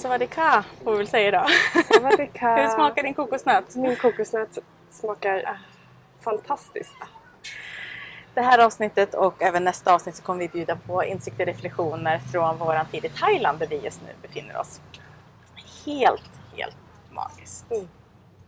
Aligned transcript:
Savadika 0.00 0.64
får 0.84 0.92
vi 0.92 0.98
väl 0.98 1.08
säga 1.08 1.28
idag. 1.28 1.46
Savadika. 1.94 2.56
Hur 2.62 2.68
smakar 2.68 3.02
din 3.02 3.14
kokosnöt? 3.14 3.76
Min 3.76 3.96
kokosnöt 3.96 4.58
smakar 4.90 5.58
fantastiskt. 6.20 6.96
Det 8.34 8.40
här 8.40 8.58
avsnittet 8.58 9.14
och 9.14 9.42
även 9.42 9.64
nästa 9.64 9.94
avsnitt 9.94 10.16
så 10.16 10.22
kommer 10.22 10.40
vi 10.40 10.48
bjuda 10.48 10.76
på 10.76 11.04
insikter 11.04 11.42
och 11.42 11.46
reflektioner 11.46 12.18
från 12.18 12.58
våran 12.58 12.86
tid 12.86 13.04
i 13.04 13.08
Thailand 13.08 13.58
där 13.58 13.66
vi 13.66 13.76
just 13.76 14.02
nu 14.02 14.08
befinner 14.22 14.56
oss. 14.60 14.80
Helt, 15.86 16.30
helt 16.56 16.76
magiskt. 17.10 17.70
Mm. 17.70 17.88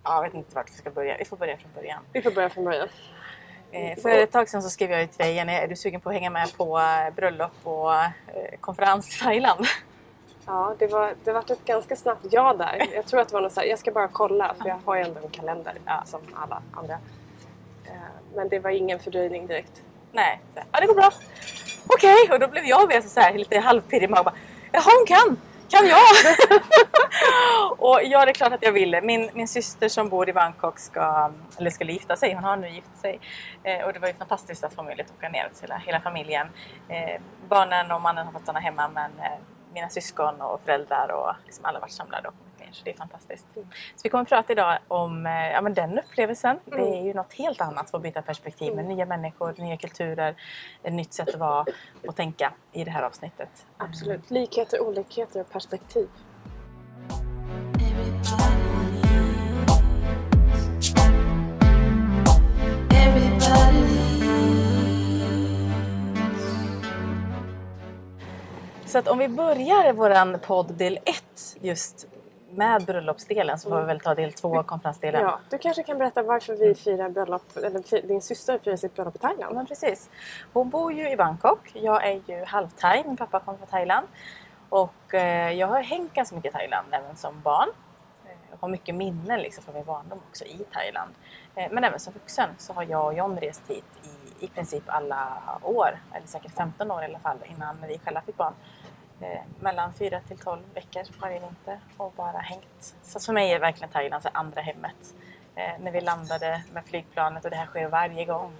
Ja, 0.03 0.15
jag 0.15 0.23
vet 0.23 0.35
inte 0.35 0.55
vart 0.55 0.71
vi 0.71 0.75
ska 0.75 0.91
börja. 0.91 1.17
Vi 1.19 1.25
får 1.25 1.37
börja 1.37 1.57
från 1.57 1.71
början. 1.75 2.03
Vi 2.13 2.23
får 2.23 2.31
börja 2.31 2.51
från 2.51 2.65
början. 2.65 2.89
Eh, 3.71 3.99
för 4.03 4.11
ett 4.11 4.33
tag 4.33 4.49
sedan 4.49 4.63
så 4.63 4.71
skrev 4.71 4.91
jag 4.91 5.11
till 5.11 5.19
dig, 5.19 5.35
Jenny, 5.35 5.53
är 5.53 5.69
du 5.69 5.77
sugen 5.77 6.01
på 6.01 6.09
att 6.09 6.15
hänga 6.15 6.31
med 6.31 6.57
på 6.57 6.79
eh, 6.79 7.15
bröllop 7.15 7.53
och 7.63 7.95
eh, 7.95 8.11
konferens 8.61 9.17
i 9.17 9.25
Thailand? 9.25 9.67
Ja, 10.47 10.75
det 10.79 10.87
var, 10.87 11.15
det 11.25 11.33
var 11.33 11.41
ett 11.53 11.65
ganska 11.65 11.97
snabbt 11.97 12.27
ja 12.31 12.55
där. 12.55 12.87
Jag 12.95 13.07
tror 13.07 13.21
att 13.21 13.29
det 13.29 13.35
var 13.35 13.41
något 13.43 13.53
så 13.53 13.61
här, 13.61 13.67
jag 13.67 13.79
ska 13.79 13.91
bara 13.93 14.09
kolla 14.09 14.55
för 14.63 14.69
jag 14.69 14.79
har 14.85 14.97
ju 14.97 15.03
ändå 15.03 15.21
en 15.25 15.31
kalender 15.31 15.75
Ja. 15.87 16.03
som 16.07 16.21
alla 16.35 16.63
andra. 16.73 16.95
Eh, 17.85 17.91
men 18.35 18.49
det 18.49 18.59
var 18.59 18.71
ingen 18.71 18.99
fördröjning 18.99 19.47
direkt. 19.47 19.83
Nej, 20.13 20.41
så 20.55 20.59
här, 20.61 20.69
ja 20.73 20.81
det 20.81 20.87
går 20.87 20.95
bra. 20.95 21.11
Okej, 21.87 22.29
och 22.31 22.41
då 22.41 22.49
blev 22.49 22.65
jag 22.65 23.05
så 23.05 23.21
här, 23.21 23.33
lite 23.35 23.59
halvpirrig 23.59 24.03
i 24.03 24.09
magen. 24.09 24.33
Jaha, 24.73 24.83
hon 24.99 25.07
kan! 25.07 25.37
Kan 25.69 25.87
jag? 25.87 25.99
och 27.79 28.01
ja, 28.05 28.25
det 28.25 28.31
är 28.31 28.35
klart 28.35 28.53
att 28.53 28.63
jag 28.63 28.73
ville. 28.73 29.01
Min, 29.01 29.31
min 29.35 29.49
syster 29.49 29.89
som 29.89 30.09
bor 30.09 30.29
i 30.29 30.33
Bangkok 30.33 30.79
ska, 30.79 31.31
eller 31.59 31.71
skulle 31.71 31.93
gifta 31.93 32.17
sig. 32.17 32.35
Hon 32.35 32.45
har 32.45 32.57
nu 32.57 32.69
gift 32.69 33.01
sig. 33.01 33.21
Eh, 33.63 33.85
och 33.87 33.93
det 33.93 33.99
var 33.99 34.09
ju 34.09 34.15
fantastiskt 34.15 34.65
att 34.65 34.75
få 34.75 34.83
möjlighet 34.83 35.11
att 35.11 35.17
åka 35.19 35.29
ner 35.29 35.49
till 35.55 35.63
hela, 35.63 35.77
hela 35.77 36.01
familjen. 36.01 36.47
Eh, 36.89 37.21
barnen 37.49 37.91
och 37.93 38.01
mannen 38.01 38.27
har 38.27 38.33
fått 38.33 38.43
stanna 38.43 38.59
hemma 38.61 38.89
men 38.89 39.11
eh, 39.19 39.39
mina 39.73 39.89
syskon 39.89 40.41
och 40.41 40.61
föräldrar 40.61 41.09
och 41.09 41.33
liksom 41.45 41.65
alla 41.65 41.81
varit 41.81 41.93
samlade 41.93 42.29
och 42.29 42.35
kommit 42.39 42.59
ner. 42.59 42.69
Så 42.73 42.85
det 42.85 42.91
är 42.91 42.97
fantastiskt. 42.97 43.47
Så 43.55 44.01
vi 44.03 44.09
kommer 44.09 44.23
att 44.23 44.29
prata 44.29 44.53
idag 44.53 44.79
om 44.89 45.27
eh, 45.27 45.51
ja, 45.51 45.61
men 45.61 45.75
den 45.75 45.99
upplevelsen. 45.99 46.59
Det 46.65 46.99
är 46.99 47.03
ju 47.03 47.15
något 47.15 47.33
helt 47.33 47.61
annat 47.61 47.95
att 47.95 48.03
byta 48.03 48.23
perspektiv 48.23 48.77
med 48.77 48.85
nya 48.85 49.07
människor, 49.07 49.55
nya 49.59 49.77
kulturer, 49.77 50.35
ett 50.83 50.93
nytt 50.93 51.13
sätt 51.13 51.29
att 51.29 51.41
vara 51.41 51.67
och 52.07 52.17
tänka 52.17 52.53
i 52.73 52.85
det 52.85 52.91
här 52.91 53.03
avsnittet. 53.03 53.67
Absolut. 53.77 54.31
Likheter, 54.31 54.81
olikheter 54.81 55.41
och 55.41 55.51
perspektiv. 55.51 56.09
Så 68.93 68.99
att 68.99 69.09
om 69.09 69.19
vi 69.19 69.29
börjar 69.29 69.93
våran 69.93 70.39
podd 70.39 70.75
del 70.75 70.99
1 71.05 71.25
just 71.61 72.07
med 72.51 72.85
bröllopsdelen 72.85 73.59
så 73.59 73.69
får 73.69 73.81
vi 73.81 73.87
väl 73.87 74.01
ta 74.01 74.15
del 74.15 74.33
2 74.33 74.63
konferensdelen. 74.63 75.23
Ja, 75.23 75.39
du 75.51 75.59
kanske 75.59 75.83
kan 75.83 75.99
berätta 75.99 76.23
varför 76.23 76.57
vi 76.57 76.75
firar 76.75 77.09
bröllop, 77.09 77.57
eller 77.57 78.07
din 78.07 78.23
syster 78.23 78.59
firar 78.59 78.77
sitt 78.77 78.95
bröllop 78.95 79.17
i 79.17 79.19
Thailand? 79.19 79.55
Men 79.57 79.67
precis. 79.67 80.11
Hon 80.53 80.71
bor 80.71 80.93
ju 80.93 81.11
i 81.11 81.17
Bangkok. 81.17 81.71
Jag 81.75 82.07
är 82.07 82.21
ju 82.27 82.45
halvthai. 82.45 83.03
Min 83.07 83.17
pappa 83.17 83.41
kom 83.41 83.59
från 83.59 83.67
Thailand. 83.67 84.07
Och 84.69 85.15
eh, 85.15 85.53
jag 85.53 85.67
har 85.67 85.83
hängt 85.83 86.13
ganska 86.15 86.37
mycket 86.37 86.51
i 86.55 86.57
Thailand 86.57 86.87
även 86.91 87.17
som 87.17 87.41
barn. 87.41 87.69
Eh, 88.25 88.31
Jag 88.51 88.57
har 88.61 88.69
mycket 88.69 88.95
minnen 88.95 89.41
liksom 89.41 89.65
från 89.65 89.75
min 89.75 89.85
barndom 89.85 90.21
också 90.31 90.45
i 90.45 90.65
Thailand. 90.73 91.11
Eh, 91.55 91.67
men 91.71 91.85
även 91.85 92.01
som 92.01 92.13
vuxen 92.13 92.49
så 92.59 92.73
har 92.73 92.83
jag 92.83 93.07
och 93.07 93.15
John 93.15 93.39
rest 93.41 93.63
hit 93.69 93.85
i, 94.05 94.45
i 94.45 94.49
princip 94.49 94.83
alla 94.87 95.29
år. 95.63 96.01
Eller 96.15 96.27
säkert 96.27 96.53
15 96.55 96.91
år 96.91 97.03
i 97.03 97.05
alla 97.05 97.19
fall 97.19 97.39
innan 97.57 97.77
vi 97.89 97.99
själva 98.05 98.21
fick 98.21 98.37
barn. 98.37 98.55
Eh, 99.23 99.41
mellan 99.61 99.93
4 99.95 100.21
till 100.21 100.39
12 100.39 100.61
veckor 100.75 101.03
varje 101.21 101.41
vinter 101.41 101.79
och 101.97 102.13
bara 102.17 102.39
hängt. 102.39 102.95
Så 103.03 103.21
för 103.21 103.33
mig 103.33 103.53
är 103.53 103.59
verkligen 103.59 103.91
Thailand 103.91 104.23
så 104.23 104.29
andra 104.33 104.61
hemmet. 104.61 105.15
Eh, 105.55 105.73
när 105.81 105.93
vi 105.93 106.01
landade 106.01 106.63
med 106.73 106.85
flygplanet 106.87 107.45
och 107.45 107.51
det 107.51 107.57
här 107.57 107.67
sker 107.67 107.89
varje 107.89 108.25
gång. 108.25 108.53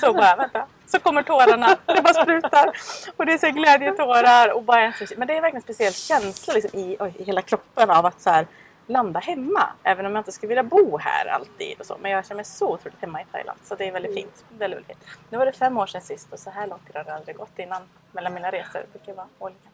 Så 0.00 0.12
bara, 0.12 0.36
vänta. 0.36 0.66
Så 0.86 0.98
kommer 0.98 1.22
tårarna. 1.22 1.76
Det 1.86 2.02
bara 2.02 2.14
sprutar. 2.14 2.72
Och 3.16 3.26
det 3.26 3.32
är 3.32 3.38
så 3.38 3.50
glädjetårar. 3.50 4.52
Och 4.52 4.62
bara 4.62 4.82
en 4.82 4.92
men 5.16 5.28
det 5.28 5.36
är 5.36 5.40
verkligen 5.40 5.56
en 5.56 5.62
speciell 5.62 5.92
känsla 5.92 6.54
liksom, 6.54 6.80
i, 6.80 6.96
oj, 7.00 7.14
i 7.18 7.24
hela 7.24 7.42
kroppen 7.42 7.90
av 7.90 8.06
att 8.06 8.20
så 8.20 8.30
här, 8.30 8.46
landa 8.88 9.20
hemma. 9.20 9.70
Även 9.82 10.06
om 10.06 10.12
jag 10.12 10.20
inte 10.20 10.32
skulle 10.32 10.48
vilja 10.48 10.62
bo 10.62 10.98
här 10.98 11.26
alltid. 11.26 11.80
Och 11.80 11.86
så. 11.86 11.96
Men 12.00 12.10
jag 12.10 12.26
känner 12.26 12.36
mig 12.36 12.44
så 12.44 12.72
otroligt 12.72 13.00
hemma 13.00 13.22
i 13.22 13.24
Thailand. 13.32 13.58
Så 13.64 13.74
det 13.74 13.88
är 13.88 13.92
väldigt 13.92 14.14
fint. 14.14 14.44
Väldigt, 14.48 14.78
väldigt 14.78 14.86
fint. 14.86 15.16
Nu 15.30 15.38
var 15.38 15.46
det 15.46 15.52
fem 15.52 15.78
år 15.78 15.86
sedan 15.86 16.00
sist 16.00 16.32
och 16.32 16.38
så 16.38 16.50
här 16.50 16.66
långt 16.66 16.94
har 16.94 17.04
det 17.04 17.14
aldrig 17.14 17.36
gått 17.36 17.58
innan. 17.58 17.82
Mellan 18.12 18.34
mina 18.34 18.50
resor. 18.50 18.80
Det 18.80 18.92
brukar 18.92 19.14
vara 19.14 19.26
årligen. 19.38 19.72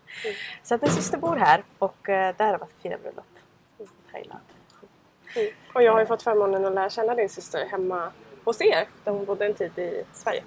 Så 0.63 0.75
att 0.75 0.83
min 0.83 0.91
syster 0.91 1.19
bor 1.19 1.37
här 1.37 1.65
och 1.79 2.09
eh, 2.09 2.35
där 2.37 2.51
har 2.51 2.59
varit 2.59 2.83
fira 2.83 2.99
bröllop. 2.99 3.25
I 3.79 3.87
Thailand. 4.13 4.41
Mm. 5.37 5.53
Och 5.75 5.83
jag 5.83 5.93
har 5.93 6.01
ju 6.01 6.07
fått 6.07 6.23
förmånen 6.23 6.65
att 6.65 6.75
lära 6.75 6.91
känna 6.91 7.15
din 7.15 7.29
syster 7.29 7.67
hemma 7.67 8.13
hos 8.45 8.61
er, 8.61 8.89
där 9.05 9.13
hon 9.13 9.25
bodde 9.25 9.47
en 9.47 9.55
tid 9.55 9.79
i 9.79 10.05
Sverige. 10.13 10.43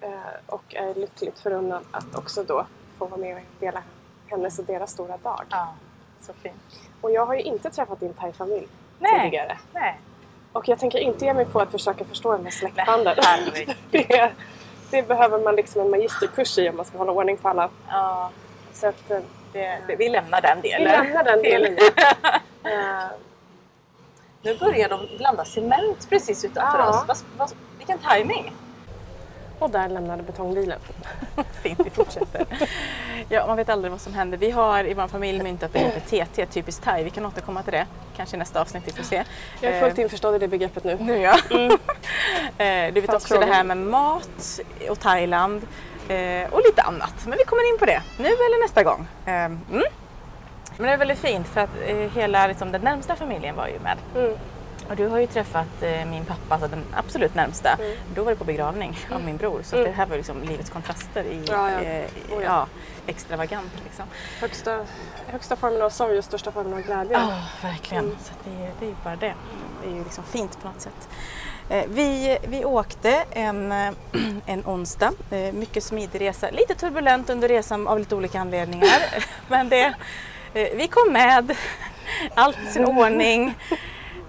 Eh, 0.00 0.10
och 0.46 0.74
är 0.74 0.94
lyckligt 0.94 1.38
förunnad 1.38 1.84
att 1.90 2.14
också 2.14 2.42
då 2.44 2.66
få 2.98 3.06
vara 3.06 3.20
med 3.20 3.36
och 3.36 3.42
dela 3.60 3.82
hennes 4.26 4.58
och 4.58 4.64
deras 4.64 4.90
stora 4.90 5.16
dag. 5.16 5.44
Ja, 5.50 5.74
så 6.20 6.32
fint. 6.32 6.89
Och 7.00 7.10
jag 7.10 7.26
har 7.26 7.34
ju 7.34 7.40
inte 7.40 7.70
träffat 7.70 8.00
din 8.00 8.14
thai-familj 8.14 8.68
tidigare. 9.22 9.58
Nej. 9.72 9.98
Och 10.52 10.68
jag 10.68 10.78
tänker 10.78 10.98
inte 10.98 11.24
ge 11.24 11.34
mig 11.34 11.44
på 11.44 11.60
att 11.60 11.70
försöka 11.70 12.04
förstå 12.04 12.32
de 12.32 12.44
här 12.44 12.50
släktbanden. 12.52 13.16
Det, 13.90 14.30
det 14.90 15.08
behöver 15.08 15.38
man 15.38 15.56
liksom 15.56 15.80
en 15.82 15.90
magisterkurs 15.90 16.58
i 16.58 16.68
om 16.68 16.76
man 16.76 16.84
ska 16.84 16.98
hålla 16.98 17.12
ordning 17.12 17.36
på 17.36 17.48
alla. 17.48 17.70
Ja, 17.88 18.30
Så 18.72 18.86
att, 18.86 19.10
eh, 19.10 19.18
det, 19.52 19.78
det, 19.86 19.96
vi 19.96 20.08
lämnar 20.08 20.40
den 20.40 20.58
vi 20.62 20.68
delen. 20.68 21.04
lämnar 21.04 21.24
den 21.24 21.42
delen. 21.42 21.78
Eh, 22.64 23.06
Nu 24.42 24.58
börjar 24.58 24.88
de 24.88 25.16
blanda 25.18 25.44
cement 25.44 26.06
precis 26.10 26.44
utanför 26.44 26.78
Ja. 26.78 26.88
oss. 26.88 27.04
Vad, 27.08 27.16
vad, 27.36 27.50
vilken 27.78 27.98
timing! 27.98 28.52
Och 29.60 29.70
där 29.70 29.88
lämnade 29.88 30.22
betongbilen. 30.22 30.78
Fint, 31.62 31.80
vi 31.84 31.90
fortsätter. 31.90 32.46
ja, 33.28 33.46
man 33.46 33.56
vet 33.56 33.68
aldrig 33.68 33.90
vad 33.90 34.00
som 34.00 34.14
händer. 34.14 34.38
Vi 34.38 34.50
har 34.50 34.84
i 34.84 34.94
vår 34.94 35.08
familj 35.08 35.42
myntat 35.42 35.72
begreppet 35.72 36.06
TT, 36.34 36.46
typiskt 36.46 36.84
thai. 36.84 37.04
Vi 37.04 37.10
kan 37.10 37.26
återkomma 37.26 37.62
till 37.62 37.72
det, 37.72 37.86
kanske 38.16 38.36
i 38.36 38.38
nästa 38.38 38.60
avsnitt, 38.60 38.82
vi 38.86 38.92
får 38.92 39.02
se. 39.02 39.24
Jag 39.60 39.72
är 39.72 39.80
fullt 39.80 39.98
införstådd 39.98 40.34
i 40.34 40.38
det 40.38 40.48
begreppet 40.48 40.84
nu. 40.84 40.96
Nu 41.00 41.18
ja. 41.18 41.38
Eh, 42.58 42.94
du 42.94 43.00
vet 43.00 43.14
också 43.14 43.38
det 43.38 43.46
här 43.46 43.64
med 43.64 43.76
mat 43.76 44.60
och 44.88 45.00
Thailand 45.00 45.62
eh, 46.08 46.52
och 46.52 46.60
lite 46.64 46.82
annat. 46.82 47.14
Men 47.26 47.38
vi 47.38 47.44
kommer 47.44 47.72
in 47.72 47.78
på 47.78 47.86
det 47.86 48.02
nu 48.18 48.28
eller 48.28 48.62
nästa 48.62 48.82
gång. 48.82 49.06
Eh, 49.26 49.44
mm. 49.44 49.82
Men 50.76 50.86
det 50.86 50.92
är 50.92 50.96
väldigt 50.96 51.18
fint 51.18 51.46
för 51.46 51.60
att 51.60 51.70
eh, 51.86 51.96
hela 51.96 52.46
liksom, 52.46 52.72
den 52.72 52.80
närmsta 52.80 53.16
familjen 53.16 53.56
var 53.56 53.68
ju 53.68 53.78
med. 53.78 53.98
Mm. 54.16 54.36
Och 54.90 54.96
du 54.96 55.06
har 55.06 55.18
ju 55.18 55.26
träffat 55.26 55.82
eh, 55.82 56.04
min 56.06 56.24
pappa, 56.24 56.54
alltså 56.54 56.68
den 56.68 56.84
absolut 56.94 57.34
närmsta. 57.34 57.74
Mm. 57.80 57.96
Då 58.14 58.22
var 58.24 58.30
det 58.32 58.36
på 58.36 58.44
begravning 58.44 58.98
av 59.12 59.22
min 59.24 59.36
bror. 59.36 59.60
Så 59.62 59.78
att 59.78 59.84
det 59.84 59.90
här 59.90 60.06
var 60.06 60.16
liksom 60.16 60.42
livets 60.42 60.70
kontraster 60.70 61.24
i, 61.24 61.44
Ja, 61.48 61.70
ja. 61.72 61.80
Eh, 61.80 62.04
Oh, 62.36 62.42
ja. 62.44 62.66
extravagant. 63.06 63.72
Liksom. 63.84 64.04
Högsta, 64.40 64.86
högsta 65.26 65.56
formen 65.56 65.82
av 65.82 65.90
sorg 65.90 66.18
och 66.18 66.24
största 66.24 66.52
formen 66.52 66.72
av 66.74 66.80
glädje. 66.82 67.12
Ja, 67.12 67.42
verkligen. 67.62 68.04
Mm. 68.04 68.16
Så 68.24 68.32
det, 68.44 68.64
är- 68.64 68.72
det 68.78 68.84
är 68.84 68.88
ju 68.88 68.94
bara 69.04 69.16
det. 69.16 69.34
Det 69.82 69.90
är 69.90 69.94
ju 69.94 70.04
liksom 70.04 70.24
fint 70.24 70.62
på 70.62 70.68
något 70.68 70.80
sätt. 70.80 71.08
Eh, 71.68 71.84
Vi, 71.88 72.38
vi 72.48 72.64
åkte 72.64 73.24
en, 73.30 73.72
eh, 73.72 73.92
en 74.46 74.62
onsdag, 74.66 75.12
Eh, 75.30 75.52
mycket 75.52 75.84
smidig 75.84 76.20
resa. 76.20 76.50
Lite 76.50 76.74
turbulent 76.74 77.30
under 77.30 77.48
resan 77.48 77.88
av 77.88 77.98
lite 77.98 78.14
olika 78.14 78.40
anledningar. 78.40 78.98
Men 79.48 79.68
det, 79.68 79.94
vi 80.52 80.88
kom 80.90 81.12
med, 81.12 81.56
allt 82.34 82.58
i 82.68 82.72
sin 82.72 82.84
ordning. 82.98 83.54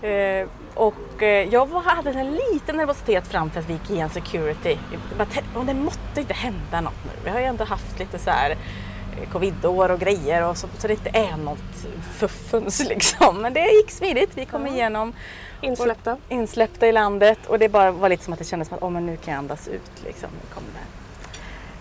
Eh, 0.01 0.47
Och 0.75 1.23
eh, 1.23 1.47
jag 1.53 1.69
var, 1.69 1.81
hade 1.81 2.09
en 2.11 2.31
liten 2.31 2.77
nervositet 2.77 3.27
fram 3.27 3.49
till 3.49 3.59
att 3.59 3.69
vi 3.69 3.73
gick 3.73 3.89
igenom 3.89 4.09
security. 4.09 4.77
Bara 5.17 5.25
tänkte, 5.25 5.49
"Åh, 5.59 5.65
Det 5.65 5.73
måtte 5.73 6.19
inte 6.21 6.33
hända 6.33 6.81
något 6.81 7.05
nu. 7.05 7.11
Vi 7.23 7.29
har 7.29 7.39
ju 7.39 7.45
ändå 7.45 7.63
haft 7.63 7.99
lite 7.99 8.19
så 8.19 8.29
här 8.29 8.49
eh, 8.51 9.29
covidår 9.31 9.91
och 9.91 9.99
grejer 9.99 10.47
och 10.47 10.57
så, 10.57 10.67
så 10.77 10.87
det 10.87 10.93
inte 10.93 11.09
är 11.09 11.37
något 11.37 11.85
fuffens 12.13 12.79
liksom. 12.89 13.41
Men 13.41 13.53
det 13.53 13.71
gick 13.71 13.91
smidigt. 13.91 14.31
Vi 14.35 14.45
kom 14.45 14.67
igenom 14.67 15.13
Insläppta. 15.61 16.17
insläppta 16.29 16.87
i 16.87 16.91
landet 16.91 17.39
och 17.47 17.59
det 17.59 17.69
bara 17.69 17.91
var 17.91 18.09
lite 18.09 18.23
som 18.23 18.33
att 18.33 18.39
det 18.39 18.45
kändes 18.45 18.67
som 18.67 18.77
att 18.77 18.83
oh, 18.83 18.89
men 18.89 19.05
nu 19.05 19.17
kan 19.17 19.33
jag 19.33 19.39
andas 19.39 19.67
ut. 19.67 19.91
Liksom. 20.05 20.29
Nu 20.41 20.53
kommer 20.53 20.67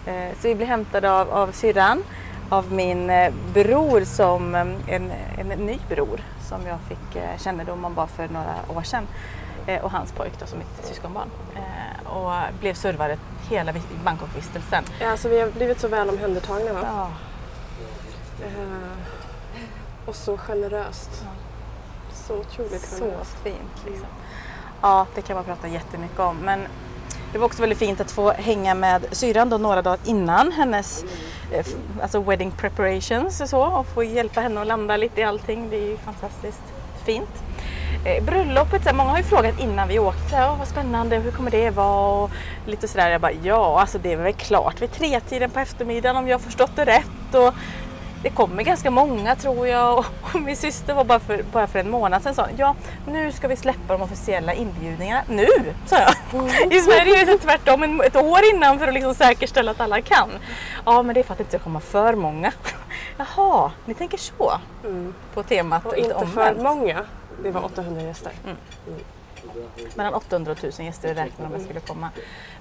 det. 0.05 0.27
Eh, 0.27 0.33
Så 0.43 0.49
vi 0.49 0.55
blev 0.55 0.69
hämtade 0.69 1.13
av, 1.13 1.31
av 1.31 1.53
syrran, 1.53 2.05
av 2.49 2.73
min 2.73 3.13
bror 3.55 4.05
som 4.05 4.55
eh, 4.55 4.61
en, 4.95 5.13
en 5.39 5.49
ny 5.49 5.79
bror 5.89 6.21
som 6.51 6.67
jag 6.67 6.79
fick 6.89 7.17
eh, 7.17 7.39
kännedom 7.39 7.85
om 7.85 7.95
bara 7.95 8.07
för 8.07 8.29
några 8.29 8.55
år 8.69 8.83
sedan. 8.83 9.07
Eh, 9.67 9.85
Och 9.85 9.91
hans 9.91 10.13
pojk 10.13 10.33
då, 10.41 10.47
som 10.47 10.59
mitt 10.59 10.87
syskonbarn. 10.87 11.29
Eh, 11.57 12.07
Och 12.13 12.33
blev 12.61 12.75
servade 12.75 13.17
hela 13.49 13.73
vi- 13.73 13.83
Bangkokvistelsen. 14.05 14.85
Ja, 15.01 15.11
alltså 15.11 15.29
vi 15.29 15.41
har 15.41 15.51
blivit 15.51 15.81
så 15.81 15.89
väl 15.89 16.09
omhändertagna 16.09 16.73
va? 16.73 16.81
Ja, 16.85 17.09
och 20.07 20.15
så 20.15 20.37
generöst. 20.39 21.25
Så 22.13 22.35
otroligt 22.37 22.81
så 22.89 23.05
generöst. 23.05 23.37
fint. 23.43 23.85
Liksom. 23.87 24.07
Ja, 24.83 25.07
det 25.15 25.23
kan 25.23 25.37
man 25.37 25.45
prata 25.45 25.69
jättemycket 25.69 26.19
om. 26.21 26.37
Men 26.37 26.61
det 27.33 27.39
var 27.39 27.47
också 27.47 27.61
väldigt 27.61 27.79
fint 27.79 28.01
att 28.01 28.11
få 28.11 28.33
hänga 28.33 28.75
med 28.75 29.07
syrran 29.11 29.51
då 29.51 29.59
några 29.59 29.83
dagar 29.83 29.99
innan 30.05 30.53
hennes 30.53 31.05
eh, 31.53 31.67
alltså 32.03 32.21
wedding 32.21 32.51
preparations 32.51 33.41
och 33.41 33.49
så 33.49 33.63
och 33.63 33.87
få 33.87 34.05
hjälpa 34.05 34.41
henne 34.41 34.61
att 34.61 34.67
landa 34.67 34.97
lite 34.97 35.21
i 35.21 35.25
allting. 35.25 35.71
Det 35.71 35.77
är 35.77 35.89
ju 35.89 35.97
fantastiskt 35.97 36.63
fint. 37.05 37.43
Eh, 38.05 38.25
bröllopet, 38.25 38.85
så 38.85 38.95
många 38.95 39.11
har 39.11 39.19
ju 39.19 39.25
frågat 39.25 39.61
innan 39.61 39.89
vi 39.89 39.99
åkte, 39.99 40.31
så 40.31 40.57
vad 40.59 40.69
spännande, 40.69 41.17
hur 41.17 41.31
kommer 41.31 41.51
det 41.51 41.71
vara? 41.71 42.25
Och 42.25 42.31
lite 42.67 42.89
sådär, 42.89 43.11
jag 43.11 43.21
bara 43.21 43.33
ja, 43.33 43.81
alltså 43.81 43.99
det 43.99 44.13
är 44.13 44.17
väl 44.17 44.33
klart 44.33 44.83
vid 44.83 44.93
tretiden 44.93 45.51
på 45.51 45.61
eftermiddagen 45.61 46.17
om 46.17 46.29
jag 46.29 46.39
har 46.39 46.43
förstått 46.45 46.77
det 46.77 46.85
rätt. 46.85 47.35
Och 47.35 47.55
det 48.23 48.31
kommer 48.31 48.63
ganska 48.63 48.91
många 48.91 49.37
tror 49.37 49.67
jag 49.67 49.99
och 49.99 50.41
min 50.41 50.57
syster 50.57 50.95
var 50.95 51.05
bara 51.05 51.21
för, 51.21 51.43
bara 51.53 51.67
för 51.67 51.79
en 51.79 51.91
månad 51.91 52.23
sedan 52.23 52.35
sa 52.35 52.47
ja 52.57 52.75
nu 53.07 53.33
ska 53.33 53.49
vi 53.49 53.57
släppa 53.57 53.93
de 53.93 54.03
officiella 54.03 54.55
inbjudningarna. 54.55 55.23
Nu! 55.29 55.47
sa 55.87 55.97
jag. 55.97 56.15
Mm. 56.33 56.73
I 56.73 56.81
Sverige 56.81 57.23
är 57.23 57.27
det 57.27 57.39
tvärtom 57.39 58.01
ett 58.01 58.17
år 58.17 58.41
innan 58.55 58.79
för 58.79 58.89
att 58.89 58.95
liksom 58.95 59.15
säkerställa 59.15 59.71
att 59.71 59.81
alla 59.81 60.01
kan. 60.01 60.31
Ja 60.87 61.03
men 61.03 61.15
det 61.15 61.21
är 61.21 61.25
för 61.25 61.33
att 61.33 61.39
det 61.39 61.43
inte 61.43 61.59
ska 61.59 61.65
komma 61.65 61.81
för 61.81 62.15
många. 62.15 62.53
Jaha, 63.17 63.73
ni 63.85 63.95
tänker 63.95 64.19
så 64.19 64.53
mm. 64.85 65.15
på 65.35 65.43
temat 65.43 65.87
Och 65.87 65.97
inte 65.97 66.27
för 66.27 66.55
många. 66.55 67.05
Det 67.43 67.51
var 67.51 67.65
800 67.65 68.03
gäster. 68.03 68.33
Mm. 68.45 68.57
Mellan 69.95 70.15
800 70.15 70.53
och 70.53 70.59
1000 70.59 70.85
gäster 70.85 71.15
räknar 71.15 71.47
de 71.47 71.53
med 71.53 71.63
skulle 71.63 71.81
komma. 71.81 72.11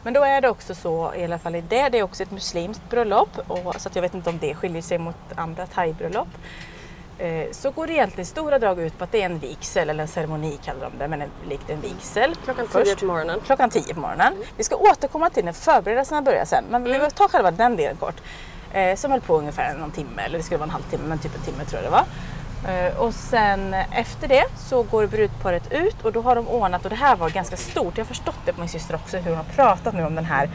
Men 0.03 0.13
då 0.13 0.23
är 0.23 0.41
det 0.41 0.49
också 0.49 0.75
så, 0.75 1.13
i 1.15 1.23
alla 1.23 1.39
fall 1.39 1.55
i 1.55 1.61
det, 1.61 1.89
det 1.89 1.99
är 1.99 2.03
också 2.03 2.23
ett 2.23 2.31
muslimskt 2.31 2.89
bröllop. 2.89 3.29
Och, 3.47 3.75
så 3.81 3.89
jag 3.93 4.01
vet 4.01 4.13
inte 4.13 4.29
om 4.29 4.37
det 4.39 4.55
skiljer 4.55 4.81
sig 4.81 4.97
mot 4.97 5.15
andra 5.35 5.65
thai-bröllop. 5.65 6.27
Eh, 7.17 7.51
så 7.51 7.71
går 7.71 7.87
det 7.87 7.93
egentligen 7.93 8.25
stora 8.25 8.59
drag 8.59 8.79
ut 8.79 8.97
på 8.97 9.03
att 9.03 9.11
det 9.11 9.21
är 9.21 9.25
en 9.25 9.39
vigsel, 9.39 9.89
eller 9.89 10.01
en 10.01 10.07
ceremoni 10.07 10.59
kallar 10.63 10.89
de 10.89 10.97
det, 10.97 11.07
men 11.07 11.21
en, 11.21 11.29
likt 11.49 11.69
en 11.69 11.81
vigsel. 11.81 12.35
Klockan 12.43 12.67
10 12.67 12.95
på 12.95 13.05
morgonen. 13.05 13.39
Klockan 13.45 13.69
10 13.69 13.93
på 13.93 13.99
morgonen. 13.99 14.33
Mm. 14.33 14.47
Vi 14.57 14.63
ska 14.63 14.75
återkomma 14.75 15.29
till 15.29 15.45
när 15.45 15.53
förberedelserna 15.53 16.21
börjar 16.21 16.45
sen, 16.45 16.63
men 16.69 16.81
mm. 16.81 16.93
vi 16.93 16.99
vill 16.99 17.11
ta 17.11 17.27
själva 17.27 17.51
den 17.51 17.75
delen 17.75 17.97
kort. 17.97 18.21
Eh, 18.73 18.95
som 18.95 19.11
höll 19.11 19.21
på 19.21 19.37
ungefär 19.37 19.73
någon 19.73 19.91
timme, 19.91 20.21
eller 20.21 20.37
det 20.37 20.43
skulle 20.43 20.57
vara 20.57 20.67
en 20.67 20.73
halvtimme, 20.73 21.03
men 21.07 21.19
typ 21.19 21.35
en 21.35 21.41
timme 21.41 21.65
tror 21.65 21.81
jag 21.81 21.91
det 21.91 21.95
var. 21.95 22.05
Eh, 22.67 22.97
och 22.97 23.13
sen 23.13 23.73
efter 23.73 24.27
det 24.27 24.45
så 24.57 24.83
går 24.83 25.07
brudparet 25.07 25.71
ut 25.71 25.95
och 26.03 26.11
då 26.11 26.21
har 26.21 26.35
de 26.35 26.47
ordnat, 26.47 26.83
och 26.83 26.89
det 26.89 26.95
här 26.95 27.15
var 27.15 27.29
ganska 27.29 27.57
stort, 27.57 27.97
jag 27.97 28.05
har 28.05 28.07
förstått 28.07 28.39
det 28.45 28.53
på 28.53 28.59
min 28.59 28.69
syster 28.69 28.95
också, 28.95 29.17
hur 29.17 29.29
hon 29.29 29.37
har 29.37 29.53
pratat 29.55 29.93
nu 29.93 30.05
om 30.05 30.15
den 30.15 30.25
här 30.25 30.49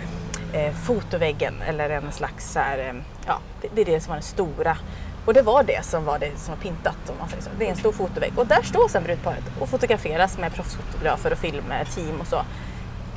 eh, 0.53 0.73
fotoväggen 0.73 1.55
eller 1.69 1.91
en 1.91 2.13
slags 2.13 2.53
så 2.53 2.59
här, 2.59 2.79
eh, 2.79 2.95
ja 3.27 3.39
det, 3.61 3.69
det, 3.75 3.81
är 3.81 3.85
det 3.85 4.01
som 4.01 4.09
var 4.09 4.17
den 4.17 4.23
stora. 4.23 4.79
Och 5.27 5.35
det 5.35 5.43
var 5.43 5.63
det 5.63 5.85
som 5.85 6.05
var 6.05 6.19
det 6.19 6.39
som 6.39 6.55
var 6.55 6.63
pintat 6.63 6.97
om 7.11 7.15
man 7.19 7.29
säger 7.29 7.43
så. 7.43 7.51
Det 7.59 7.67
är 7.67 7.71
en 7.71 7.77
stor 7.77 7.93
fotovägg 7.93 8.39
och 8.39 8.47
där 8.47 8.63
står 8.63 8.89
sen 8.89 9.05
brudparet 9.05 9.45
och 9.61 9.69
fotograferas 9.69 10.39
med 10.39 10.55
proffsfotografer 10.55 11.33
och 11.33 11.39
filmer, 11.39 11.85
team 11.85 12.21
och 12.21 12.27
så. 12.27 12.43